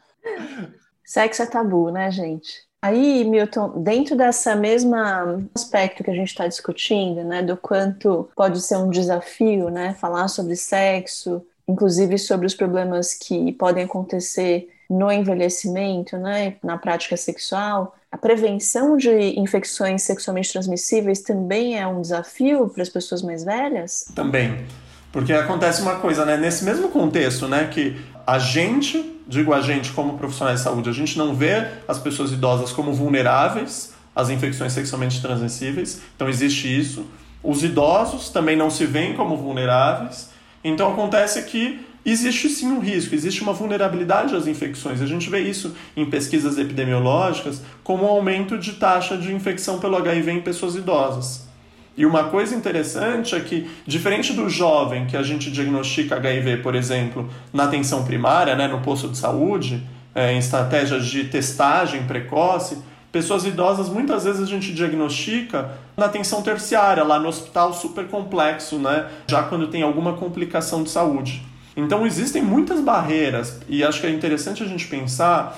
[1.06, 2.52] Sexo é tabu, né, gente?
[2.82, 8.60] Aí, Milton, dentro dessa mesma aspecto que a gente está discutindo, né, do quanto pode
[8.62, 15.12] ser um desafio, né, falar sobre sexo inclusive sobre os problemas que podem acontecer no
[15.12, 22.68] envelhecimento, né, na prática sexual, a prevenção de infecções sexualmente transmissíveis também é um desafio
[22.68, 24.06] para as pessoas mais velhas?
[24.14, 24.66] Também.
[25.14, 26.38] Porque acontece uma coisa, né?
[26.38, 27.68] Nesse mesmo contexto, né?
[27.68, 32.00] Que a gente, digo a gente como profissionais de saúde, a gente não vê as
[32.00, 36.02] pessoas idosas como vulneráveis às infecções sexualmente transmissíveis.
[36.16, 37.06] Então existe isso.
[37.44, 40.30] Os idosos também não se veem como vulneráveis.
[40.64, 45.02] Então acontece que existe sim um risco, existe uma vulnerabilidade às infecções.
[45.02, 49.98] A gente vê isso em pesquisas epidemiológicas como um aumento de taxa de infecção pelo
[49.98, 51.51] HIV em pessoas idosas.
[51.98, 56.74] E uma coisa interessante é que, diferente do jovem que a gente diagnostica HIV, por
[56.74, 59.84] exemplo, na atenção primária, né, no posto de saúde,
[60.16, 62.78] é, em estratégias de testagem precoce,
[63.12, 68.78] pessoas idosas muitas vezes a gente diagnostica na atenção terciária, lá no hospital super complexo,
[68.80, 71.44] né, já quando tem alguma complicação de saúde.
[71.76, 75.58] Então existem muitas barreiras e acho que é interessante a gente pensar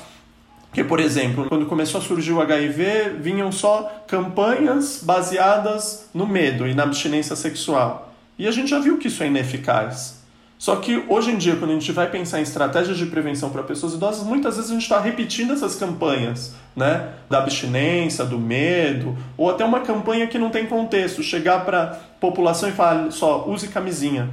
[0.74, 6.68] que, por exemplo, quando começou a surgir o HIV, vinham só campanhas baseadas no medo
[6.68, 8.12] e na abstinência sexual.
[8.40, 10.24] E a gente já viu que isso é ineficaz.
[10.58, 13.62] Só que hoje em dia, quando a gente vai pensar em estratégias de prevenção para
[13.64, 17.10] pessoas idosas, muitas vezes a gente está repetindo essas campanhas, né?
[17.30, 21.88] Da abstinência, do medo, ou até uma campanha que não tem contexto, chegar para a
[22.20, 24.30] população e falar só use camisinha.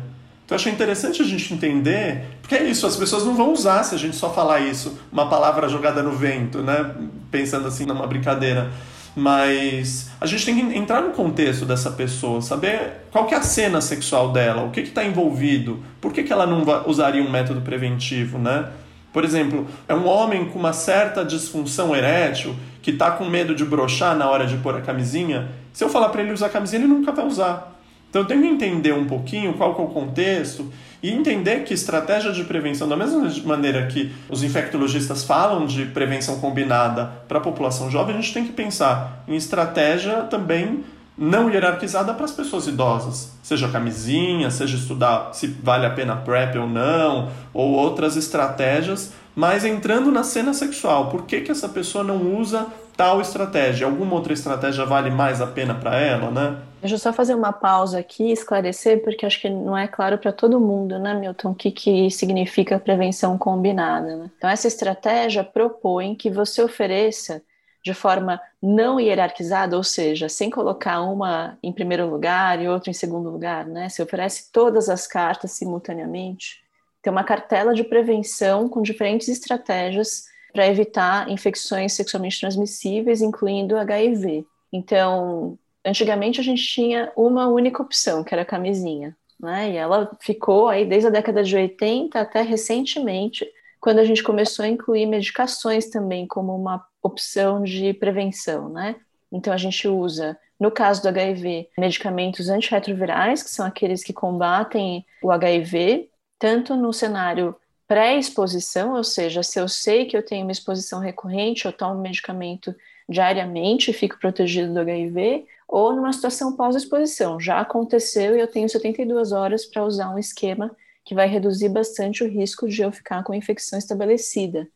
[0.50, 3.94] Então achei interessante a gente entender, porque é isso, as pessoas não vão usar se
[3.94, 6.92] a gente só falar isso, uma palavra jogada no vento, né?
[7.30, 8.68] Pensando assim numa brincadeira.
[9.14, 13.42] Mas a gente tem que entrar no contexto dessa pessoa, saber qual que é a
[13.42, 17.60] cena sexual dela, o que está envolvido, por que, que ela não usaria um método
[17.60, 18.70] preventivo, né?
[19.12, 23.64] Por exemplo, é um homem com uma certa disfunção erétil que está com medo de
[23.64, 25.48] brochar na hora de pôr a camisinha.
[25.72, 27.79] Se eu falar para ele usar a camisinha, ele nunca vai usar.
[28.10, 30.70] Então eu tenho que entender um pouquinho qual é o contexto
[31.02, 36.40] e entender que estratégia de prevenção, da mesma maneira que os infectologistas falam de prevenção
[36.40, 40.84] combinada para a população jovem, a gente tem que pensar em estratégia também
[41.16, 46.56] não hierarquizada para as pessoas idosas, seja camisinha, seja estudar se vale a pena PrEP
[46.56, 51.10] ou não, ou outras estratégias, mas entrando na cena sexual.
[51.10, 53.86] Por que, que essa pessoa não usa tal estratégia?
[53.86, 56.56] Alguma outra estratégia vale mais a pena para ela, né?
[56.80, 60.32] Deixa eu só fazer uma pausa aqui esclarecer, porque acho que não é claro para
[60.32, 64.16] todo mundo, né, Milton, o que, que significa prevenção combinada.
[64.16, 64.30] Né?
[64.38, 67.42] Então, essa estratégia propõe que você ofereça
[67.84, 72.94] de forma não hierarquizada, ou seja, sem colocar uma em primeiro lugar e outra em
[72.94, 73.88] segundo lugar, né?
[73.88, 76.60] Você oferece todas as cartas simultaneamente.
[77.02, 84.44] Tem uma cartela de prevenção com diferentes estratégias para evitar infecções sexualmente transmissíveis, incluindo HIV.
[84.72, 89.70] Então, antigamente a gente tinha uma única opção, que era a camisinha, né?
[89.70, 93.46] E ela ficou aí desde a década de 80 até recentemente,
[93.80, 98.96] quando a gente começou a incluir medicações também como uma opção de prevenção, né?
[99.32, 105.06] Então a gente usa, no caso do HIV, medicamentos antirretrovirais, que são aqueles que combatem
[105.22, 110.52] o HIV, tanto no cenário pré-exposição, ou seja, se eu sei que eu tenho uma
[110.52, 112.74] exposição recorrente, eu tomo medicamento
[113.10, 117.40] diariamente fico protegido do HIV, ou numa situação pós-exposição.
[117.40, 122.22] Já aconteceu e eu tenho 72 horas para usar um esquema que vai reduzir bastante
[122.22, 124.68] o risco de eu ficar com a infecção estabelecida.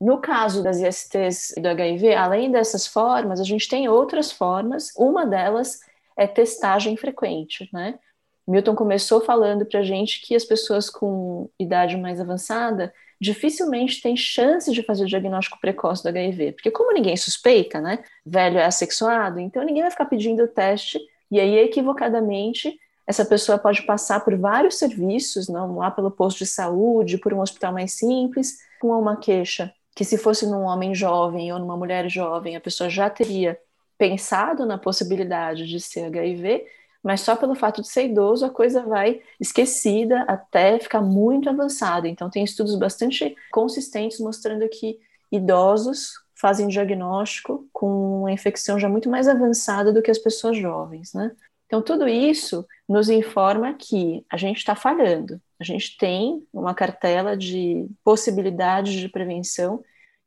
[0.00, 4.90] No caso das ISTs e do HIV, além dessas formas, a gente tem outras formas.
[4.96, 5.80] Uma delas
[6.16, 7.98] é testagem frequente, né?
[8.46, 14.16] Milton começou falando para a gente que as pessoas com idade mais avançada dificilmente tem
[14.16, 18.64] chance de fazer o diagnóstico precoce do HIV, porque como ninguém suspeita, né, velho é
[18.64, 20.98] assexuado, então ninguém vai ficar pedindo o teste
[21.30, 22.76] e aí equivocadamente
[23.06, 27.40] essa pessoa pode passar por vários serviços, não lá pelo posto de saúde, por um
[27.40, 32.08] hospital mais simples, com uma queixa que se fosse num homem jovem ou numa mulher
[32.08, 33.58] jovem, a pessoa já teria
[33.98, 36.64] pensado na possibilidade de ser HIV,
[37.02, 42.08] mas só pelo fato de ser idoso a coisa vai esquecida até ficar muito avançada.
[42.08, 44.98] Então, tem estudos bastante consistentes mostrando que
[45.30, 51.12] idosos fazem diagnóstico com uma infecção já muito mais avançada do que as pessoas jovens,
[51.12, 51.30] né?
[51.66, 55.40] Então, tudo isso nos informa que a gente está falhando.
[55.58, 59.82] A gente tem uma cartela de possibilidades de prevenção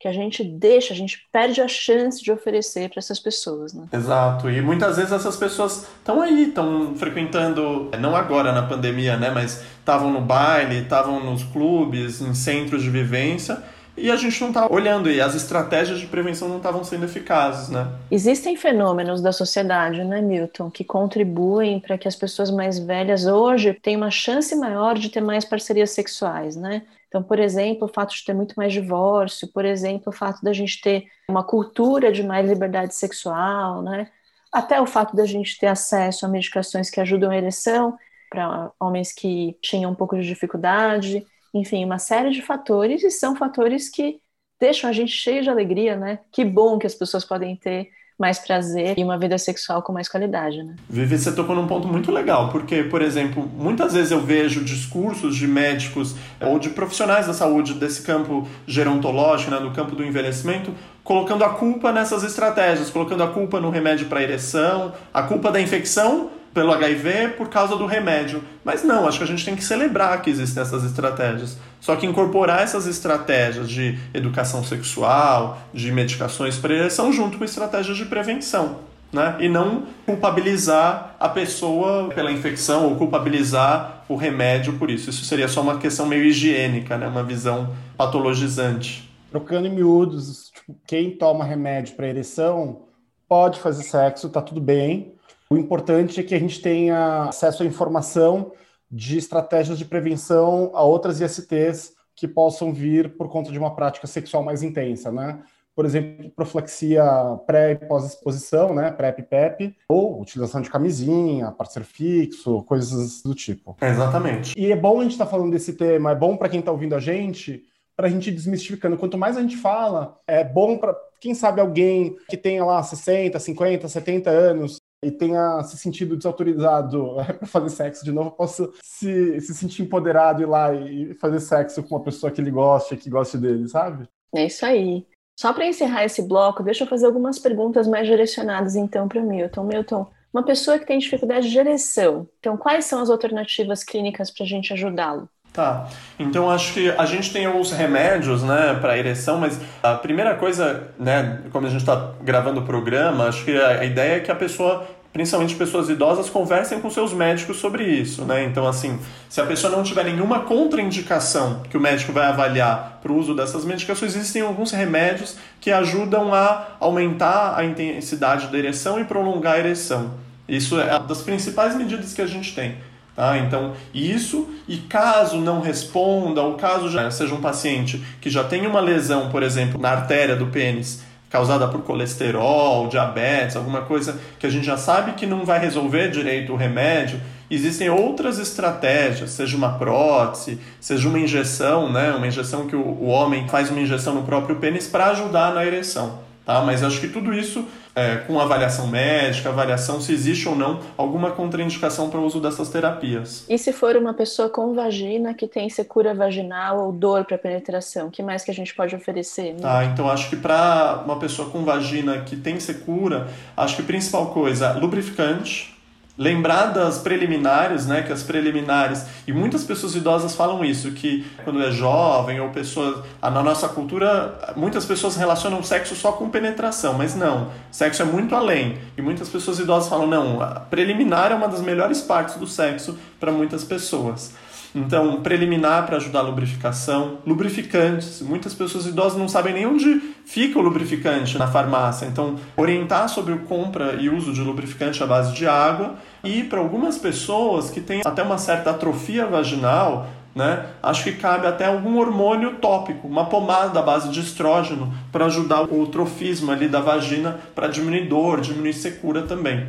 [0.06, 3.88] que a gente deixa, a gente perde a chance de oferecer para essas pessoas, né?
[3.91, 4.48] Exato.
[4.48, 9.63] E muitas vezes essas pessoas estão aí, estão frequentando, não agora na pandemia, né, mas
[9.80, 13.63] estavam no baile, estavam nos clubes, em centros de vivência
[13.98, 17.70] e a gente não está olhando e as estratégias de prevenção não estavam sendo eficazes,
[17.70, 17.88] né?
[18.12, 23.74] Existem fenômenos da sociedade, né, Milton, que contribuem para que as pessoas mais velhas hoje
[23.74, 26.84] tenham uma chance maior de ter mais parcerias sexuais, né?
[27.15, 30.51] Então, por exemplo, o fato de ter muito mais divórcio, por exemplo, o fato da
[30.51, 34.12] gente ter uma cultura de mais liberdade sexual, né?
[34.51, 37.97] Até o fato da gente ter acesso a medicações que ajudam a ereção
[38.30, 41.25] para homens que tinham um pouco de dificuldade
[41.56, 44.19] enfim, uma série de fatores e são fatores que
[44.60, 46.19] deixam a gente cheio de alegria, né?
[46.32, 50.08] Que bom que as pessoas podem ter mais prazer e uma vida sexual com mais
[50.08, 50.75] qualidade, né?
[50.89, 55.36] Vivi, você tocou num ponto muito legal, porque, por exemplo, muitas vezes eu vejo discursos
[55.36, 60.73] de médicos ou de profissionais da saúde desse campo gerontológico, né, do campo do envelhecimento,
[61.04, 65.60] colocando a culpa nessas estratégias, colocando a culpa no remédio para ereção, a culpa da
[65.60, 68.41] infecção pelo HIV por causa do remédio.
[68.63, 71.58] Mas não, acho que a gente tem que celebrar que existem essas estratégias.
[71.82, 78.06] Só que incorporar essas estratégias de educação sexual, de medicações ereção, junto com estratégias de
[78.06, 78.80] prevenção.
[79.12, 79.36] Né?
[79.41, 85.10] E não culpabilizar a pessoa pela infecção ou culpabilizar o remédio por isso.
[85.10, 87.08] Isso seria só uma questão meio higiênica, né?
[87.08, 89.12] uma visão patologizante.
[89.30, 92.84] Trocando em miúdos, tipo, quem toma remédio para ereção
[93.28, 95.14] pode fazer sexo, tá tudo bem,
[95.50, 98.52] o importante é que a gente tenha acesso à informação
[98.90, 104.08] de estratégias de prevenção a outras ISTs que possam vir por conta de uma prática
[104.08, 105.44] sexual mais intensa, né?
[105.76, 107.04] Por exemplo, profilaxia
[107.46, 108.92] pré e pós-exposição, né?
[108.92, 113.76] PrEP PEP, ou utilização de camisinha, parceiro fixo, coisas do tipo.
[113.82, 114.58] Exatamente.
[114.58, 116.72] E é bom a gente estar tá falando desse tema, é bom para quem está
[116.72, 117.64] ouvindo a gente,
[117.98, 118.98] para a gente ir desmistificando.
[118.98, 123.38] Quanto mais a gente fala, é bom para, quem sabe, alguém que tenha lá 60,
[123.38, 129.40] 50, 70 anos e tenha se sentido desautorizado para fazer sexo de novo, possa se,
[129.42, 133.10] se sentir empoderado ir lá e fazer sexo com uma pessoa que ele goste, que
[133.10, 134.08] goste dele, sabe?
[134.34, 135.06] É isso aí.
[135.38, 139.64] Só para encerrar esse bloco, deixa eu fazer algumas perguntas mais direcionadas então para Milton.
[139.64, 144.44] Milton, uma pessoa que tem dificuldade de ereção, então quais são as alternativas clínicas para
[144.44, 145.30] a gente ajudá-lo?
[145.56, 145.88] Tá.
[146.20, 150.89] Então acho que a gente tem os remédios, né, para ereção, mas a primeira coisa,
[151.00, 154.36] né, como a gente está gravando o programa, acho que a ideia é que a
[154.36, 158.44] pessoa principalmente pessoas idosas, conversem com seus médicos sobre isso, né?
[158.44, 163.13] Então, assim, se a pessoa não tiver nenhuma contraindicação que o médico vai avaliar para
[163.13, 169.00] o uso dessas medicações, existem alguns remédios que ajudam a aumentar a intensidade da ereção
[169.00, 170.15] e prolongar a ereção.
[170.50, 172.76] Isso é uma das principais medidas que a gente tem.
[173.15, 173.38] Tá?
[173.38, 178.67] Então, isso, e caso não responda, ou caso já seja um paciente que já tem
[178.67, 184.45] uma lesão, por exemplo, na artéria do pênis, causada por colesterol, diabetes, alguma coisa que
[184.45, 189.56] a gente já sabe que não vai resolver direito o remédio, existem outras estratégias, seja
[189.56, 192.12] uma prótese, seja uma injeção, né?
[192.12, 195.65] uma injeção que o, o homem faz uma injeção no próprio pênis para ajudar na
[195.65, 196.25] ereção.
[196.46, 196.62] Tá?
[196.62, 201.32] Mas acho que tudo isso é, com avaliação médica, avaliação se existe ou não alguma
[201.32, 203.46] contraindicação para o uso dessas terapias.
[203.50, 208.08] E se for uma pessoa com vagina que tem secura vaginal ou dor para penetração,
[208.08, 209.54] o que mais que a gente pode oferecer?
[209.54, 209.60] Né?
[209.62, 213.86] Tá, então acho que para uma pessoa com vagina que tem secura, acho que a
[213.86, 215.75] principal coisa, lubrificante,
[216.17, 221.62] lembrar das preliminares, né, que as preliminares, e muitas pessoas idosas falam isso, que quando
[221.62, 227.15] é jovem ou pessoa, na nossa cultura, muitas pessoas relacionam sexo só com penetração, mas
[227.15, 228.78] não, sexo é muito além.
[228.97, 233.32] E muitas pessoas idosas falam, não, preliminar é uma das melhores partes do sexo para
[233.32, 234.34] muitas pessoas.
[234.76, 238.22] Então, preliminar para ajudar a lubrificação, lubrificantes.
[238.22, 242.06] Muitas pessoas idosas não sabem nem onde fica o lubrificante na farmácia.
[242.06, 245.96] Então, orientar sobre compra e uso de lubrificante à base de água.
[246.26, 250.66] E para algumas pessoas que têm até uma certa atrofia vaginal, né?
[250.84, 255.62] Acho que cabe até algum hormônio tópico, uma pomada à base de estrógeno para ajudar
[255.62, 259.66] o trofismo ali da vagina para diminuir dor, diminuir secura também.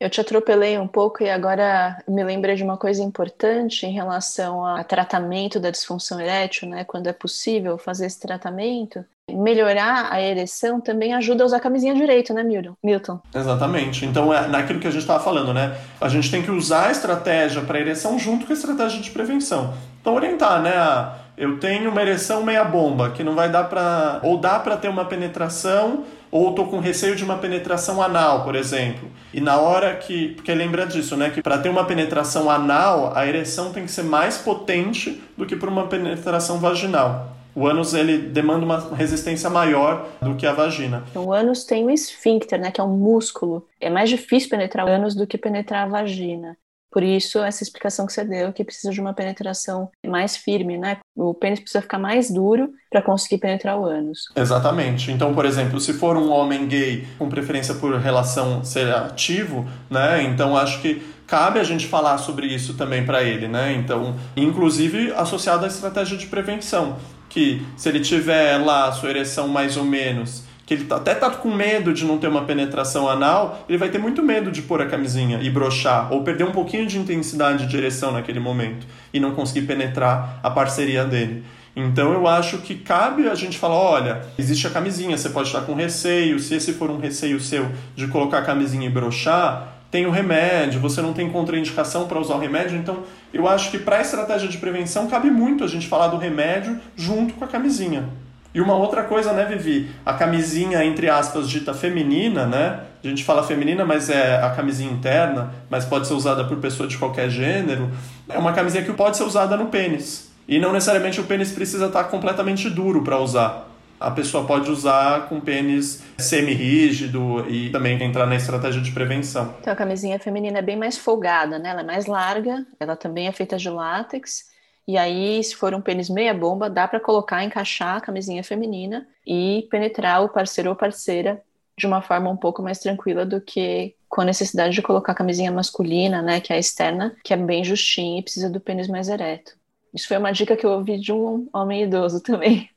[0.00, 4.66] Eu te atropelei um pouco e agora me lembrei de uma coisa importante em relação
[4.66, 6.84] ao tratamento da disfunção erétil, né?
[6.84, 11.94] Quando é possível fazer esse tratamento, melhorar a ereção também ajuda a usar a camisinha
[11.94, 12.42] direito, né,
[12.82, 13.20] Milton?
[13.34, 14.04] Exatamente.
[14.04, 15.76] Então, é naquilo que a gente estava falando, né?
[16.00, 19.74] A gente tem que usar a estratégia para ereção junto com a estratégia de prevenção.
[20.00, 20.76] Então, orientar, né?
[20.76, 24.20] A, eu tenho uma ereção meia bomba, que não vai dar para.
[24.22, 26.04] Ou dá para ter uma penetração
[26.34, 29.08] ou estou com receio de uma penetração anal, por exemplo.
[29.32, 30.30] E na hora que.
[30.30, 31.30] Porque lembra disso, né?
[31.30, 35.54] Que para ter uma penetração anal, a ereção tem que ser mais potente do que
[35.54, 37.36] para uma penetração vaginal.
[37.54, 41.04] O ânus ele demanda uma resistência maior do que a vagina.
[41.14, 43.64] O ânus tem um esfíncter, né, que é um músculo.
[43.80, 46.56] É mais difícil penetrar o ânus do que penetrar a vagina.
[46.94, 50.98] Por isso, essa explicação que você deu, que precisa de uma penetração mais firme, né?
[51.16, 54.28] O pênis precisa ficar mais duro para conseguir penetrar o ânus.
[54.36, 55.10] Exatamente.
[55.10, 60.22] Então, por exemplo, se for um homem gay com preferência por relação ser ativo, né?
[60.22, 63.72] Então, acho que cabe a gente falar sobre isso também para ele, né?
[63.72, 66.96] Então, inclusive associado à estratégia de prevenção,
[67.28, 71.14] que se ele tiver lá a sua ereção mais ou menos que ele tá, até
[71.14, 74.62] tá com medo de não ter uma penetração anal, ele vai ter muito medo de
[74.62, 78.86] pôr a camisinha e brochar, ou perder um pouquinho de intensidade de ereção naquele momento
[79.12, 81.44] e não conseguir penetrar a parceria dele.
[81.76, 85.62] Então eu acho que cabe a gente falar, olha, existe a camisinha, você pode estar
[85.62, 90.06] com receio, se esse for um receio seu de colocar a camisinha e brochar, tem
[90.06, 93.98] o remédio, você não tem contraindicação para usar o remédio, então eu acho que para
[93.98, 98.08] a estratégia de prevenção cabe muito a gente falar do remédio junto com a camisinha.
[98.54, 99.90] E uma outra coisa, né, Vivi?
[100.06, 102.80] A camisinha, entre aspas, dita feminina, né?
[103.02, 106.88] A gente fala feminina, mas é a camisinha interna, mas pode ser usada por pessoa
[106.88, 107.90] de qualquer gênero.
[108.28, 110.30] É uma camisinha que pode ser usada no pênis.
[110.46, 113.70] E não necessariamente o pênis precisa estar completamente duro para usar.
[113.98, 119.54] A pessoa pode usar com pênis semi-rígido e também entrar na estratégia de prevenção.
[119.60, 121.70] Então a camisinha feminina é bem mais folgada, né?
[121.70, 124.53] Ela é mais larga, ela também é feita de látex
[124.86, 129.06] e aí, se for um pênis meia bomba, dá para colocar, encaixar a camisinha feminina
[129.26, 131.42] e penetrar o parceiro ou parceira
[131.76, 135.14] de uma forma um pouco mais tranquila do que com a necessidade de colocar a
[135.14, 138.86] camisinha masculina, né, que é a externa, que é bem justinha e precisa do pênis
[138.86, 139.56] mais ereto.
[139.92, 142.68] Isso foi uma dica que eu ouvi de um homem idoso também.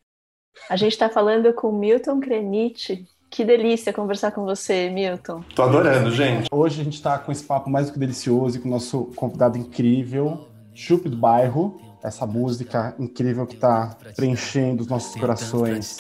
[0.70, 3.06] A gente está falando com Milton Krenit.
[3.30, 5.44] Que delícia conversar com você, Milton.
[5.54, 6.48] Tô adorando, gente.
[6.52, 9.12] Hoje a gente está com esse papo mais do que delicioso e com o nosso
[9.16, 16.00] convidado incrível, Chup do Bairro, essa música incrível que está preenchendo os nossos corações.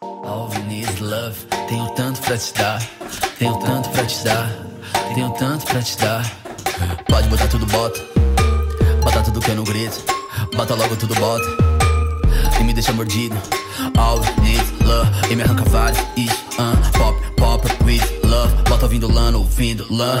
[0.00, 1.46] All we need is love.
[1.68, 2.82] Tenho tanto pra te dar,
[3.38, 4.50] tenho tanto pra te dar,
[5.14, 6.42] tenho tanto pra te dar.
[7.08, 8.00] Pode botar tudo, bota.
[9.02, 10.02] Bota tudo que eu não grito.
[10.56, 11.46] Bota logo tudo, bota.
[12.60, 13.36] E me deixa mordido.
[13.98, 15.32] All we need love.
[15.32, 15.98] E me arranca vários.
[16.58, 18.52] Uh, pop, pop, with love.
[18.68, 20.20] Bota ouvindo lã, ouvindo lã.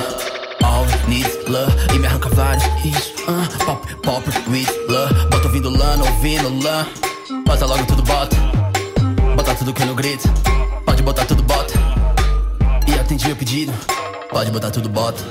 [1.08, 5.14] Need love E me arranca vários Isso, uh, pop, pop, with love.
[5.30, 6.86] Bota ouvindo lã, ouvindo lã.
[7.46, 8.36] Bota logo tudo, bota.
[9.36, 10.28] Bota tudo que eu não grito.
[10.84, 11.74] Pode botar tudo, bota.
[12.88, 13.72] E atendi o pedido.
[14.30, 15.22] Pode botar tudo, bota.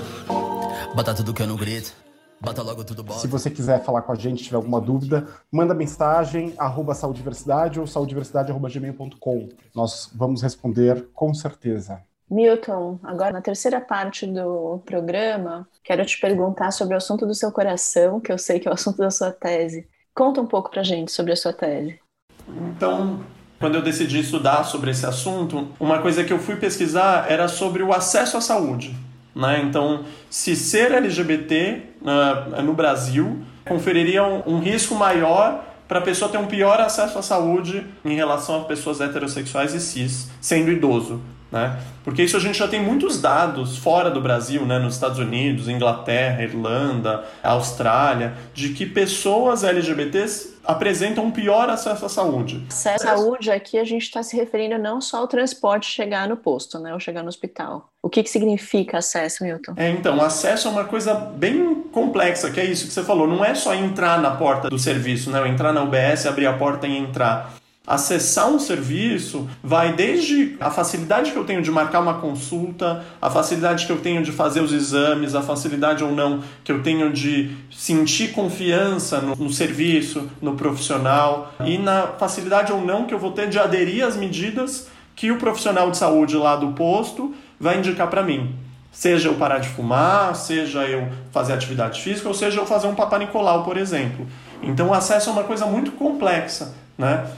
[0.96, 1.94] Bota tudo que eu não grito.
[2.40, 3.20] Bota logo tudo, bota.
[3.20, 7.86] Se você quiser falar com a gente, tiver alguma dúvida, manda mensagem, arroba saudiversidade ou
[7.86, 9.50] saudiversidade.gmail.com.
[9.76, 12.02] Nós vamos responder com certeza.
[12.32, 17.52] Milton, agora na terceira parte do programa, quero te perguntar sobre o assunto do seu
[17.52, 19.86] coração, que eu sei que é o assunto da sua tese.
[20.16, 22.00] Conta um pouco pra gente sobre a sua tese.
[22.48, 23.20] Então,
[23.60, 27.84] quando eu decidi estudar sobre esse assunto, uma coisa que eu fui pesquisar era sobre
[27.84, 28.96] o acesso à saúde.
[29.36, 29.62] Né?
[29.64, 36.32] Então, se ser LGBT uh, no Brasil conferiria um, um risco maior para a pessoa
[36.32, 41.22] ter um pior acesso à saúde em relação a pessoas heterossexuais e cis, sendo idoso.
[41.52, 41.78] Né?
[42.04, 44.80] Porque isso a gente já tem muitos dados fora do Brasil, né?
[44.80, 52.10] nos Estados Unidos, Inglaterra, Irlanda, Austrália, de que pessoas LGBTs apresentam um pior acesso à
[52.10, 52.64] saúde.
[52.70, 56.38] Acesso à saúde aqui a gente está se referindo não só ao transporte chegar no
[56.38, 57.90] posto, né, ou chegar no hospital.
[58.02, 59.74] O que, que significa acesso, Milton?
[59.76, 63.28] É, então, acesso é uma coisa bem complexa, que é isso que você falou.
[63.28, 65.48] Não é só entrar na porta do serviço, né?
[65.48, 67.54] entrar na UBS, abrir a porta e entrar.
[67.92, 73.30] Acessar um serviço vai desde a facilidade que eu tenho de marcar uma consulta, a
[73.30, 77.12] facilidade que eu tenho de fazer os exames, a facilidade ou não que eu tenho
[77.12, 83.20] de sentir confiança no, no serviço, no profissional e na facilidade ou não que eu
[83.20, 87.78] vou ter de aderir às medidas que o profissional de saúde lá do posto vai
[87.78, 88.56] indicar para mim.
[88.90, 92.96] Seja eu parar de fumar, seja eu fazer atividade física, ou seja eu fazer um
[92.96, 94.26] Papa Nicolau, por exemplo.
[94.64, 97.30] Então o acesso é uma coisa muito complexa, né?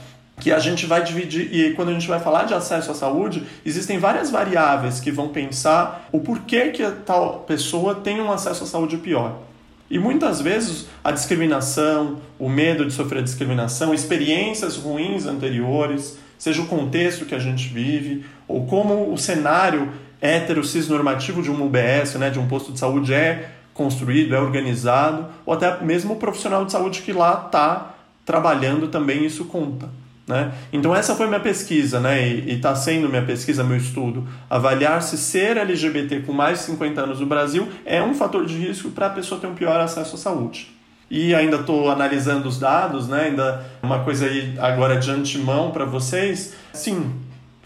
[0.44, 3.44] Que a gente vai dividir, e quando a gente vai falar de acesso à saúde,
[3.64, 8.64] existem várias variáveis que vão pensar o porquê que a tal pessoa tem um acesso
[8.64, 9.38] à saúde pior.
[9.90, 16.66] E muitas vezes a discriminação, o medo de sofrer discriminação, experiências ruins anteriores, seja o
[16.66, 22.28] contexto que a gente vive, ou como o cenário hétero cisnormativo de um UBS, né,
[22.28, 26.72] de um posto de saúde é construído, é organizado, ou até mesmo o profissional de
[26.72, 27.94] saúde que lá está
[28.26, 30.03] trabalhando também isso conta.
[30.26, 30.52] Né?
[30.72, 32.26] Então essa foi minha pesquisa, né?
[32.26, 37.00] e está sendo minha pesquisa, meu estudo, avaliar se ser LGBT com mais de 50
[37.02, 40.14] anos no Brasil é um fator de risco para a pessoa ter um pior acesso
[40.14, 40.74] à saúde.
[41.10, 43.26] E ainda estou analisando os dados, né?
[43.26, 46.54] ainda uma coisa aí agora de antemão para vocês.
[46.72, 47.12] Sim,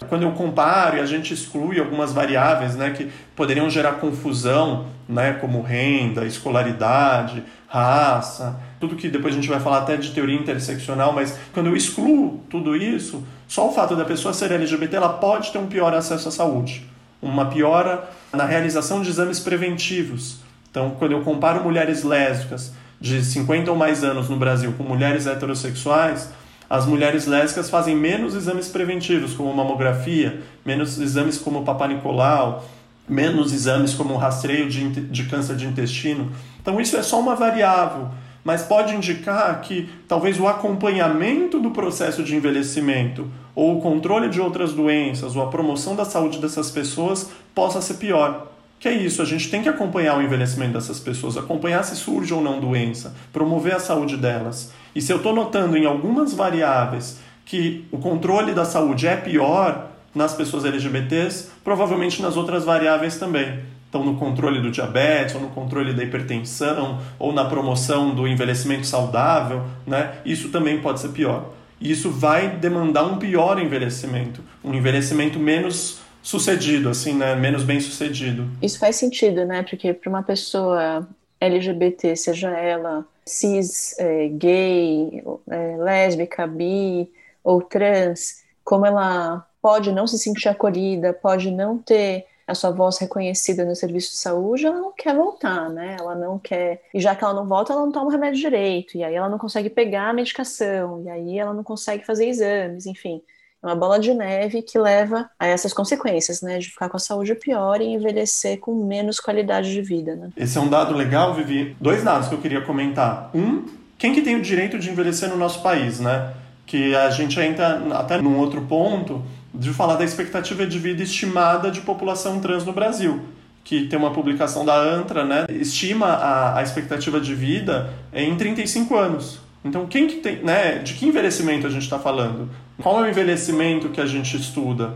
[0.06, 5.32] Quando eu comparo e a gente exclui algumas variáveis né, que poderiam gerar confusão, né,
[5.40, 11.12] como renda, escolaridade, raça, tudo que depois a gente vai falar até de teoria interseccional,
[11.12, 15.50] mas quando eu excluo tudo isso, só o fato da pessoa ser LGBT ela pode
[15.50, 16.86] ter um pior acesso à saúde,
[17.20, 20.40] uma piora na realização de exames preventivos.
[20.70, 25.26] Então, quando eu comparo mulheres lésbicas de 50 ou mais anos no Brasil com mulheres
[25.26, 26.30] heterossexuais,
[26.68, 32.64] as mulheres lésbicas fazem menos exames preventivos, como mamografia, menos exames como Papa Nicolau,
[33.08, 36.30] menos exames como rastreio de, de câncer de intestino.
[36.60, 38.08] Então, isso é só uma variável,
[38.44, 44.40] mas pode indicar que talvez o acompanhamento do processo de envelhecimento, ou o controle de
[44.40, 48.46] outras doenças, ou a promoção da saúde dessas pessoas possa ser pior.
[48.78, 52.32] Que é isso, a gente tem que acompanhar o envelhecimento dessas pessoas, acompanhar se surge
[52.32, 54.72] ou não doença, promover a saúde delas.
[54.94, 59.90] E se eu estou notando em algumas variáveis que o controle da saúde é pior
[60.14, 63.60] nas pessoas LGBTs, provavelmente nas outras variáveis também.
[63.88, 68.86] Então, no controle do diabetes, ou no controle da hipertensão, ou na promoção do envelhecimento
[68.86, 70.12] saudável, né?
[70.26, 71.52] isso também pode ser pior.
[71.80, 77.34] E isso vai demandar um pior envelhecimento, um envelhecimento menos sucedido, assim, né?
[77.36, 78.50] Menos bem sucedido.
[78.60, 79.62] Isso faz sentido, né?
[79.62, 81.08] Porque para uma pessoa
[81.40, 87.10] LGBT, seja ela cis, é, gay, é, lésbica, bi
[87.44, 92.96] ou trans, como ela pode não se sentir acolhida, pode não ter a sua voz
[92.96, 95.96] reconhecida no serviço de saúde, ela não quer voltar, né?
[96.00, 96.82] Ela não quer.
[96.94, 99.28] E já que ela não volta, ela não toma o remédio direito, e aí ela
[99.28, 103.22] não consegue pegar a medicação, e aí ela não consegue fazer exames, enfim.
[103.62, 106.58] É uma bola de neve que leva a essas consequências, né?
[106.58, 110.30] De ficar com a saúde pior e envelhecer com menos qualidade de vida, né?
[110.36, 111.76] Esse é um dado legal, Vivi.
[111.80, 113.30] Dois dados que eu queria comentar.
[113.34, 113.64] Um,
[113.96, 116.34] quem que tem o direito de envelhecer no nosso país, né?
[116.66, 121.70] Que a gente entra até num outro ponto de falar da expectativa de vida estimada
[121.70, 123.20] de população trans no Brasil
[123.68, 128.96] que tem uma publicação da ANTRA, né, estima a, a expectativa de vida em 35
[128.96, 129.40] anos.
[129.64, 132.48] Então, quem que tem, né, de que envelhecimento a gente está falando?
[132.80, 134.94] Qual é o envelhecimento que a gente estuda?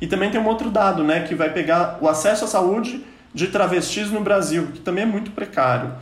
[0.00, 3.46] E também tem um outro dado, né, que vai pegar o acesso à saúde de
[3.46, 5.92] travestis no Brasil, que também é muito precário.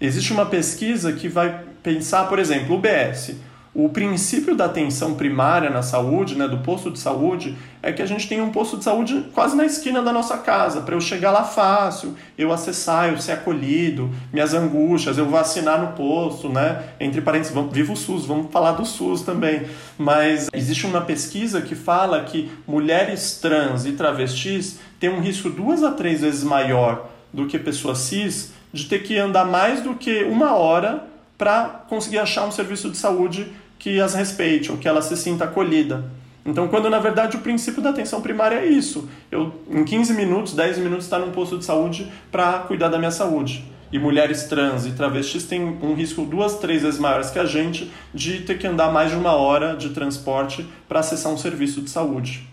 [0.00, 3.36] Existe uma pesquisa que vai pensar, por exemplo, o BS.
[3.78, 8.06] O princípio da atenção primária na saúde, né, do posto de saúde, é que a
[8.06, 11.30] gente tem um posto de saúde quase na esquina da nossa casa, para eu chegar
[11.30, 16.86] lá fácil, eu acessar, eu ser acolhido, minhas angústias, eu vacinar no posto, né?
[16.98, 19.62] Entre parênteses, vamos, viva o SUS, vamos falar do SUS também.
[19.96, 25.84] Mas existe uma pesquisa que fala que mulheres trans e travestis têm um risco duas
[25.84, 30.24] a três vezes maior do que pessoas cis de ter que andar mais do que
[30.24, 31.04] uma hora
[31.38, 33.46] para conseguir achar um serviço de saúde
[33.88, 36.04] que as respeite ou que ela se sinta acolhida.
[36.44, 40.52] Então, quando na verdade o princípio da atenção primária é isso, eu em 15 minutos,
[40.52, 43.64] 10 minutos estar num posto de saúde para cuidar da minha saúde.
[43.90, 47.90] E mulheres trans e travestis têm um risco duas, três vezes maiores que a gente
[48.12, 51.88] de ter que andar mais de uma hora de transporte para acessar um serviço de
[51.88, 52.46] saúde.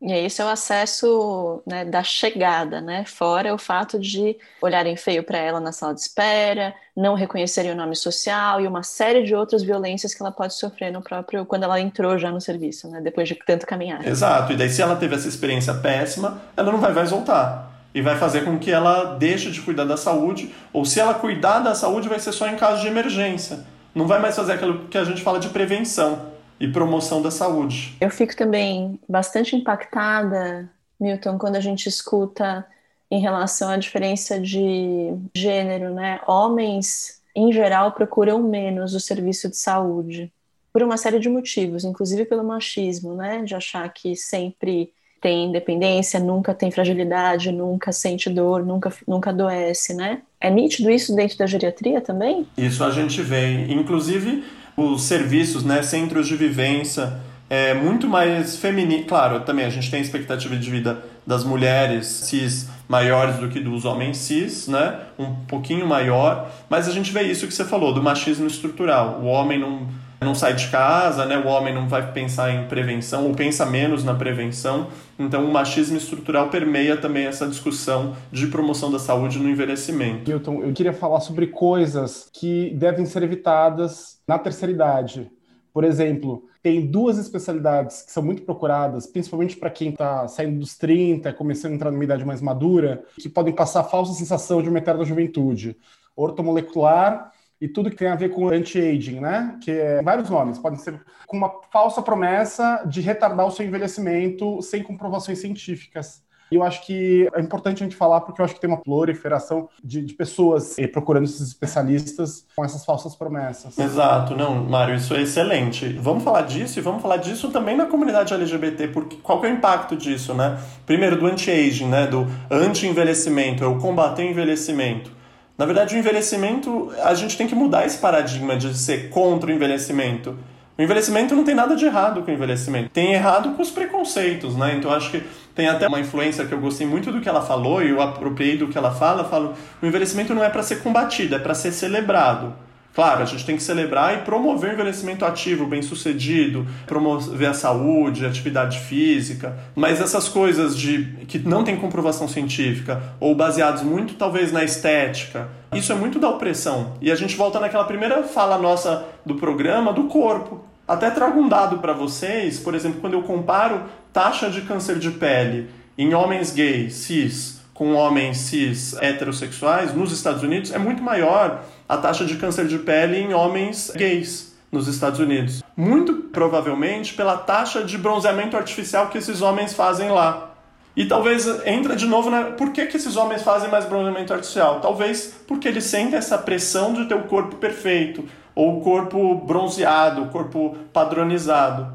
[0.00, 3.04] E esse é o acesso né, da chegada, né?
[3.06, 7.76] Fora o fato de olharem feio para ela na sala de espera, não reconhecerem o
[7.76, 11.64] nome social e uma série de outras violências que ela pode sofrer no próprio quando
[11.64, 13.00] ela entrou já no serviço, né?
[13.00, 14.06] Depois de tanto caminhar.
[14.06, 14.52] Exato.
[14.52, 18.18] E daí se ela teve essa experiência péssima, ela não vai mais voltar e vai
[18.18, 22.08] fazer com que ela deixe de cuidar da saúde, ou se ela cuidar da saúde
[22.08, 23.60] vai ser só em caso de emergência.
[23.94, 27.96] Não vai mais fazer aquilo que a gente fala de prevenção e promoção da saúde.
[28.00, 30.68] Eu fico também bastante impactada,
[31.00, 32.64] Milton, quando a gente escuta
[33.10, 36.20] em relação à diferença de gênero, né?
[36.26, 40.32] Homens, em geral, procuram menos o serviço de saúde
[40.72, 43.42] por uma série de motivos, inclusive pelo machismo, né?
[43.44, 49.94] De achar que sempre tem independência, nunca tem fragilidade, nunca sente dor, nunca, nunca adoece,
[49.94, 50.20] né?
[50.40, 52.46] É nítido isso dentro da geriatria também?
[52.58, 53.64] Isso a gente vê.
[53.72, 54.44] Inclusive,
[54.76, 59.04] os serviços, né, centros de vivência, é muito mais feminino.
[59.04, 63.60] Claro, também a gente tem a expectativa de vida das mulheres cis maiores do que
[63.60, 64.98] dos homens cis, né?
[65.18, 69.20] Um pouquinho maior, mas a gente vê isso que você falou do machismo estrutural.
[69.22, 69.88] O homem não
[70.24, 71.36] não sai de casa, né?
[71.36, 74.88] O homem não vai pensar em prevenção ou pensa menos na prevenção.
[75.18, 80.28] Então, o machismo estrutural permeia também essa discussão de promoção da saúde no envelhecimento.
[80.28, 85.30] Milton, eu queria falar sobre coisas que devem ser evitadas na terceira idade.
[85.72, 90.78] Por exemplo, tem duas especialidades que são muito procuradas, principalmente para quem está saindo dos
[90.78, 94.68] 30, começando a entrar numa idade mais madura, que podem passar a falsa sensação de
[94.68, 95.76] uma eterna juventude.
[96.16, 99.58] Ortomolecular e tudo que tem a ver com anti-aging, né?
[99.62, 104.60] Que é vários nomes, podem ser com uma falsa promessa de retardar o seu envelhecimento
[104.62, 106.24] sem comprovações científicas.
[106.50, 108.80] E eu acho que é importante a gente falar, porque eu acho que tem uma
[108.80, 113.76] proliferação de, de pessoas eh, procurando esses especialistas com essas falsas promessas.
[113.78, 115.88] Exato, não, Mário, isso é excelente.
[115.94, 119.50] Vamos falar disso e vamos falar disso também na comunidade LGBT, porque qual que é
[119.50, 120.58] o impacto disso, né?
[120.84, 122.06] Primeiro, do anti-aging, né?
[122.06, 125.10] Do anti-envelhecimento, é o combater o envelhecimento.
[125.56, 129.52] Na verdade, o envelhecimento, a gente tem que mudar esse paradigma de ser contra o
[129.52, 130.36] envelhecimento.
[130.76, 132.90] O envelhecimento não tem nada de errado com o envelhecimento.
[132.90, 134.74] Tem errado com os preconceitos, né?
[134.76, 135.22] Então acho que
[135.54, 138.56] tem até uma influência que eu gostei muito do que ela falou e eu apropriei
[138.56, 139.22] do que ela fala.
[139.22, 142.52] Falo, o envelhecimento não é para ser combatido, é para ser celebrado.
[142.94, 148.24] Claro, a gente tem que celebrar e promover o envelhecimento ativo, bem-sucedido, promover a saúde,
[148.24, 154.14] a atividade física, mas essas coisas de que não tem comprovação científica ou baseados muito
[154.14, 156.92] talvez na estética, isso é muito da opressão.
[157.00, 160.64] E a gente volta naquela primeira fala nossa do programa do corpo.
[160.86, 163.82] Até trago um dado para vocês, por exemplo, quando eu comparo
[164.12, 165.68] taxa de câncer de pele
[165.98, 171.96] em homens gays, cis, com homens cis heterossexuais nos Estados Unidos, é muito maior a
[171.96, 175.62] taxa de câncer de pele em homens gays nos Estados Unidos.
[175.76, 180.52] Muito provavelmente pela taxa de bronzeamento artificial que esses homens fazem lá.
[180.96, 182.52] E talvez entra de novo na.
[182.52, 184.80] Por que, que esses homens fazem mais bronzeamento artificial?
[184.80, 190.22] Talvez porque eles sentem essa pressão de ter o corpo perfeito, ou o corpo bronzeado,
[190.22, 191.93] o corpo padronizado.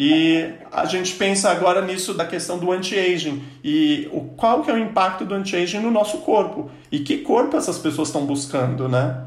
[0.00, 4.74] E a gente pensa agora nisso da questão do anti-aging e o, qual que é
[4.74, 9.24] o impacto do anti-aging no nosso corpo e que corpo essas pessoas estão buscando, né?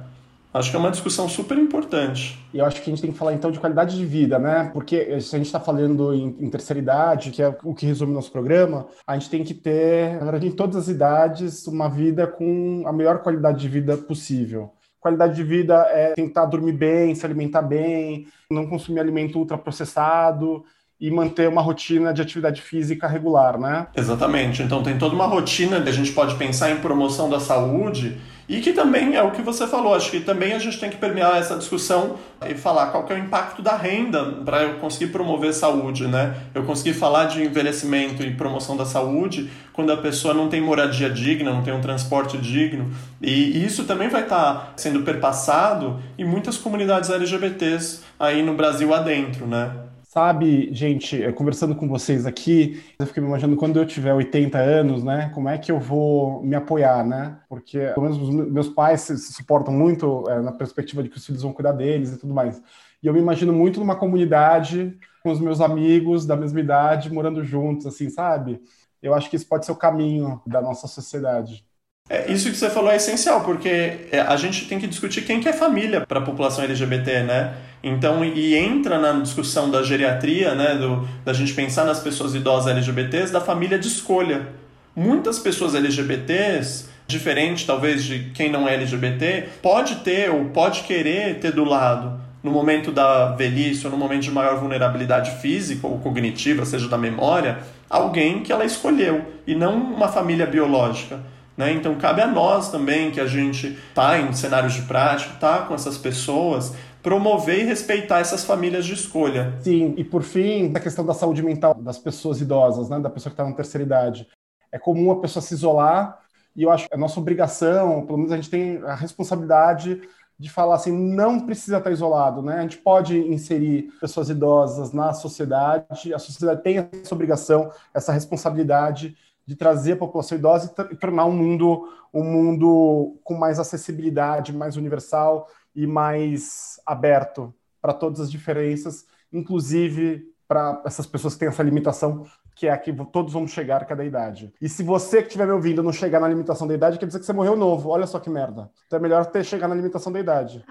[0.53, 2.39] Acho que é uma discussão super importante.
[2.53, 4.69] E eu acho que a gente tem que falar então de qualidade de vida, né?
[4.74, 8.13] Porque se a gente está falando em, em, terceira idade, que é o que resume
[8.13, 12.28] nosso programa, a gente tem que ter, na verdade, em todas as idades, uma vida
[12.28, 14.72] com a melhor qualidade de vida possível.
[15.02, 20.64] Qualidade de vida é tentar dormir bem, se alimentar bem, não consumir alimento ultraprocessado
[20.99, 23.88] e manter uma rotina de atividade física regular, né?
[23.97, 24.62] Exatamente.
[24.62, 28.22] Então tem toda uma rotina que a gente pode pensar em promoção da saúde
[28.52, 30.97] e que também é o que você falou, acho que também a gente tem que
[30.97, 35.10] permear essa discussão e falar qual que é o impacto da renda para eu conseguir
[35.10, 36.36] promover saúde, né?
[36.54, 41.10] Eu conseguir falar de envelhecimento e promoção da saúde quando a pessoa não tem moradia
[41.10, 42.91] digna, não tem um transporte digno.
[43.22, 48.93] E isso também vai estar tá sendo perpassado em muitas comunidades LGBTs aí no Brasil
[48.93, 49.72] adentro, né?
[50.14, 55.05] Sabe, gente, conversando com vocês aqui, eu fiquei me imaginando quando eu tiver 80 anos,
[55.05, 55.32] né?
[55.34, 57.39] Como é que eu vou me apoiar, né?
[57.47, 61.26] Porque, pelo menos, os meus pais se suportam muito é, na perspectiva de que os
[61.26, 62.62] filhos vão cuidar deles e tudo mais.
[63.01, 67.41] E eu me imagino muito numa comunidade com os meus amigos da mesma idade, morando
[67.41, 68.62] juntos, assim, sabe?
[69.01, 71.64] Eu acho que isso pode ser o caminho da nossa sociedade.
[72.09, 75.39] É, isso que você falou é essencial, porque é, a gente tem que discutir quem
[75.39, 77.55] que é família para a população LGBT, né?
[77.84, 82.72] Então, e entra na discussão da geriatria, né, do, da gente pensar nas pessoas idosas
[82.72, 84.48] LGBTs, da família de escolha.
[84.96, 91.40] Muitas pessoas LGBTs, diferente talvez de quem não é LGBT, pode ter ou pode querer
[91.40, 96.00] ter do lado, no momento da velhice ou no momento de maior vulnerabilidade física ou
[96.00, 97.60] cognitiva, seja da memória,
[97.90, 101.20] alguém que ela escolheu e não uma família biológica.
[101.56, 101.74] Né?
[101.74, 105.76] Então cabe a nós também que a gente está em cenários de prática, está com
[105.76, 109.58] essas pessoas, promover e respeitar essas famílias de escolha.
[109.62, 112.99] Sim, e por fim, a questão da saúde mental das pessoas idosas, né?
[112.99, 114.28] da pessoa que está na terceira idade.
[114.72, 116.20] É comum a pessoa se isolar
[116.56, 120.02] e eu acho que é nossa obrigação, pelo menos a gente tem a responsabilidade
[120.38, 122.58] de falar assim, não precisa estar isolado, né?
[122.58, 129.16] A gente pode inserir pessoas idosas na sociedade, a sociedade tem essa obrigação, essa responsabilidade
[129.45, 134.76] de trazer a população idosa e tornar um mundo um mundo com mais acessibilidade, mais
[134.76, 141.63] universal e mais aberto para todas as diferenças, inclusive para essas pessoas que têm essa
[141.63, 144.53] limitação, que é a que todos vamos chegar a cada idade.
[144.61, 147.19] E se você que estiver me ouvindo não chegar na limitação da idade, quer dizer
[147.19, 147.89] que você morreu novo.
[147.89, 148.69] Olha só que merda.
[148.86, 150.63] Então é melhor ter chegar na limitação da idade.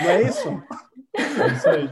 [0.00, 0.62] Não é isso?
[1.16, 1.88] É isso aí.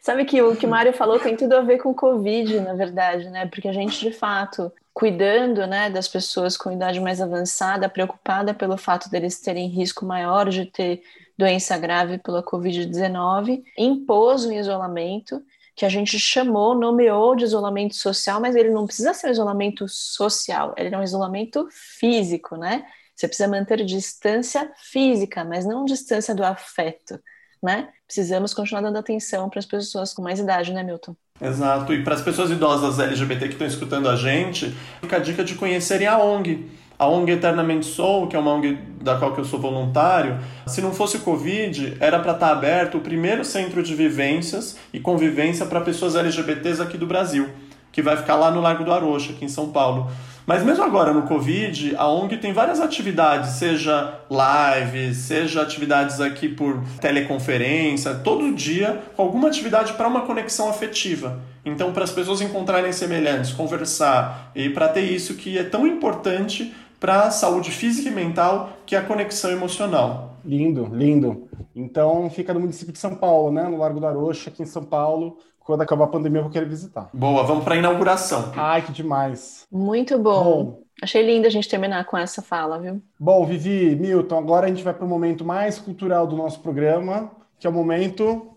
[0.00, 2.72] Sabe que o que o Mário falou tem tudo a ver com o Covid, na
[2.72, 3.46] verdade, né?
[3.46, 8.76] Porque a gente, de fato, cuidando né, das pessoas com idade mais avançada, preocupada pelo
[8.76, 11.02] fato deles terem risco maior de ter
[11.38, 15.42] doença grave pela Covid-19, impôs um isolamento
[15.74, 19.88] que a gente chamou, nomeou de isolamento social, mas ele não precisa ser um isolamento
[19.88, 22.84] social, ele é um isolamento físico, né?
[23.16, 27.18] Você precisa manter distância física, mas não distância do afeto
[27.62, 27.92] né?
[28.10, 31.14] Precisamos continuar dando atenção para as pessoas com mais idade, né, Milton?
[31.40, 31.94] Exato.
[31.94, 35.54] E para as pessoas idosas LGBT que estão escutando a gente, fica a dica de
[35.54, 36.68] conhecerem a ONG.
[36.98, 40.92] A ONG Eternamente Soul, que é uma ONG da qual eu sou voluntário, se não
[40.92, 45.64] fosse o Covid, era para estar tá aberto o primeiro centro de vivências e convivência
[45.64, 47.48] para pessoas LGBTs aqui do Brasil,
[47.92, 50.10] que vai ficar lá no Largo do Arocha, aqui em São Paulo.
[50.50, 56.48] Mas mesmo agora no Covid, a ONG tem várias atividades, seja lives, seja atividades aqui
[56.48, 61.38] por teleconferência, todo dia com alguma atividade para uma conexão afetiva.
[61.64, 66.74] Então, para as pessoas encontrarem semelhantes, conversar e para ter isso que é tão importante
[66.98, 70.29] para a saúde física e mental, que é a conexão emocional.
[70.44, 71.48] Lindo, lindo.
[71.74, 73.64] Então, fica no município de São Paulo, né?
[73.68, 75.36] No Largo da Arocha, aqui em São Paulo
[75.70, 77.08] quando acabar a pandemia eu vou querer visitar.
[77.14, 78.50] Boa, vamos para a inauguração.
[78.56, 79.68] Ai, que demais.
[79.70, 80.42] Muito bom.
[80.42, 80.82] bom.
[81.00, 83.00] Achei lindo a gente terminar com essa fala, viu?
[83.18, 87.30] Bom, Vivi, Milton, agora a gente vai para o momento mais cultural do nosso programa,
[87.56, 88.56] que é o momento.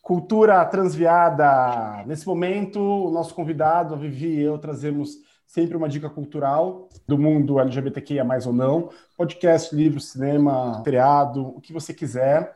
[0.00, 2.04] Cultura transviada.
[2.06, 5.16] Nesse momento, o nosso convidado, a Vivi e eu, trazemos
[5.46, 11.60] sempre uma dica cultural do mundo LGBTQIA mais ou não, podcast, livro, cinema, feriado, o
[11.60, 12.54] que você quiser.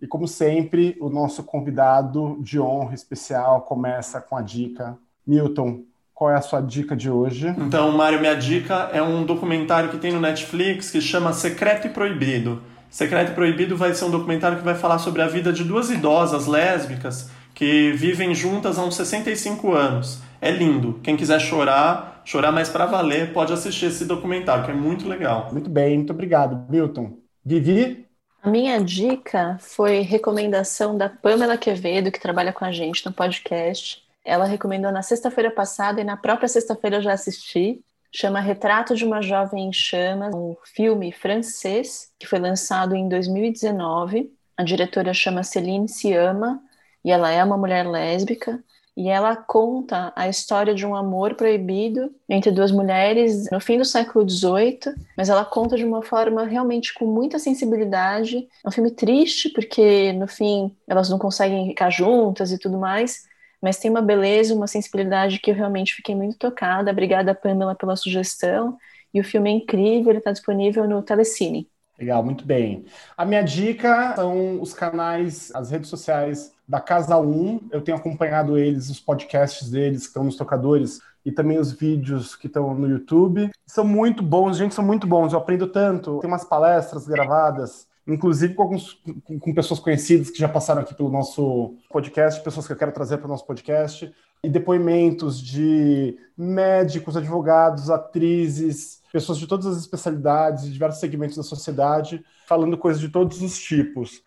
[0.00, 4.96] E como sempre, o nosso convidado de honra especial começa com a dica.
[5.26, 5.82] Milton,
[6.14, 7.48] qual é a sua dica de hoje?
[7.58, 11.90] Então, Mário, minha dica é um documentário que tem no Netflix que chama Secreto e
[11.90, 12.62] Proibido.
[12.90, 15.90] Secreto e Proibido vai ser um documentário que vai falar sobre a vida de duas
[15.90, 20.20] idosas lésbicas que vivem juntas há uns 65 anos.
[20.40, 21.00] É lindo.
[21.02, 25.48] Quem quiser chorar, chorar mais para valer, pode assistir esse documentário, que é muito legal.
[25.50, 27.16] Muito bem, muito obrigado, Milton.
[27.42, 28.06] Vivi?
[28.42, 34.02] A minha dica foi recomendação da Pamela Quevedo, que trabalha com a gente no podcast.
[34.22, 37.80] Ela recomendou na sexta-feira passada e na própria sexta-feira eu já assisti.
[38.14, 44.30] Chama Retrato de uma Jovem em Chamas, um filme francês que foi lançado em 2019.
[44.54, 46.60] A diretora chama Céline Siama
[47.02, 48.62] e ela é uma mulher lésbica
[48.98, 53.84] e ela conta a história de um amor proibido entre duas mulheres no fim do
[53.84, 58.48] século XVIII, mas ela conta de uma forma realmente com muita sensibilidade.
[58.64, 63.22] É um filme triste, porque no fim elas não conseguem ficar juntas e tudo mais,
[63.62, 66.90] mas tem uma beleza, uma sensibilidade que eu realmente fiquei muito tocada.
[66.90, 68.76] Obrigada, Pamela, pela sugestão.
[69.14, 71.70] E o filme é incrível, ele está disponível no Telecine.
[71.98, 72.84] Legal, muito bem.
[73.16, 77.70] A minha dica são os canais, as redes sociais da Casa 1.
[77.72, 82.36] Eu tenho acompanhado eles, os podcasts deles que estão nos tocadores e também os vídeos
[82.36, 83.50] que estão no YouTube.
[83.66, 85.32] São muito bons, gente, são muito bons.
[85.32, 86.20] Eu aprendo tanto.
[86.20, 88.92] Tem umas palestras gravadas, inclusive com, alguns,
[89.24, 92.92] com, com pessoas conhecidas que já passaram aqui pelo nosso podcast, pessoas que eu quero
[92.92, 99.78] trazer para o nosso podcast, e depoimentos de médicos, advogados, atrizes, pessoas de todas as
[99.78, 104.22] especialidades, de diversos segmentos da sociedade, falando coisas de todos os tipos.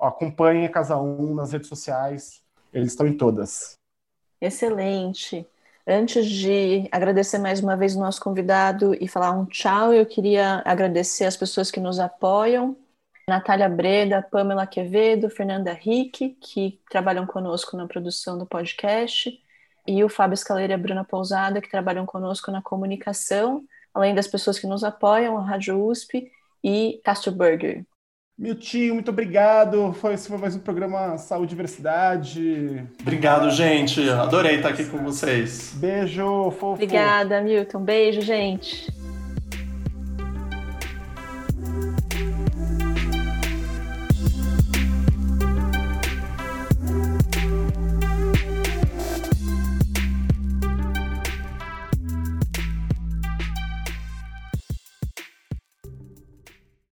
[0.00, 3.78] Acompanhe a Casa 1 nas redes sociais, eles estão em todas.
[4.40, 5.46] Excelente.
[5.86, 10.62] Antes de agradecer mais uma vez o nosso convidado e falar um tchau, eu queria
[10.64, 12.76] agradecer as pessoas que nos apoiam.
[13.28, 19.40] Natália Breda, Pamela Quevedo, Fernanda Rick, que trabalham conosco na produção do podcast,
[19.86, 23.64] e o Fábio Escaleira e a Bruna Pousada, que trabalham conosco na comunicação
[23.94, 26.30] além das pessoas que nos apoiam, a Rádio USP
[26.62, 27.84] e Castro Burger.
[28.38, 29.92] Meu tio, muito obrigado.
[29.92, 32.88] Foi, esse foi mais um programa Saúde e Diversidade.
[33.00, 34.08] Obrigado, gente.
[34.08, 35.72] Adorei estar aqui com vocês.
[35.76, 36.72] Beijo, fofo.
[36.72, 37.80] Obrigada, Milton.
[37.80, 38.90] Beijo, gente.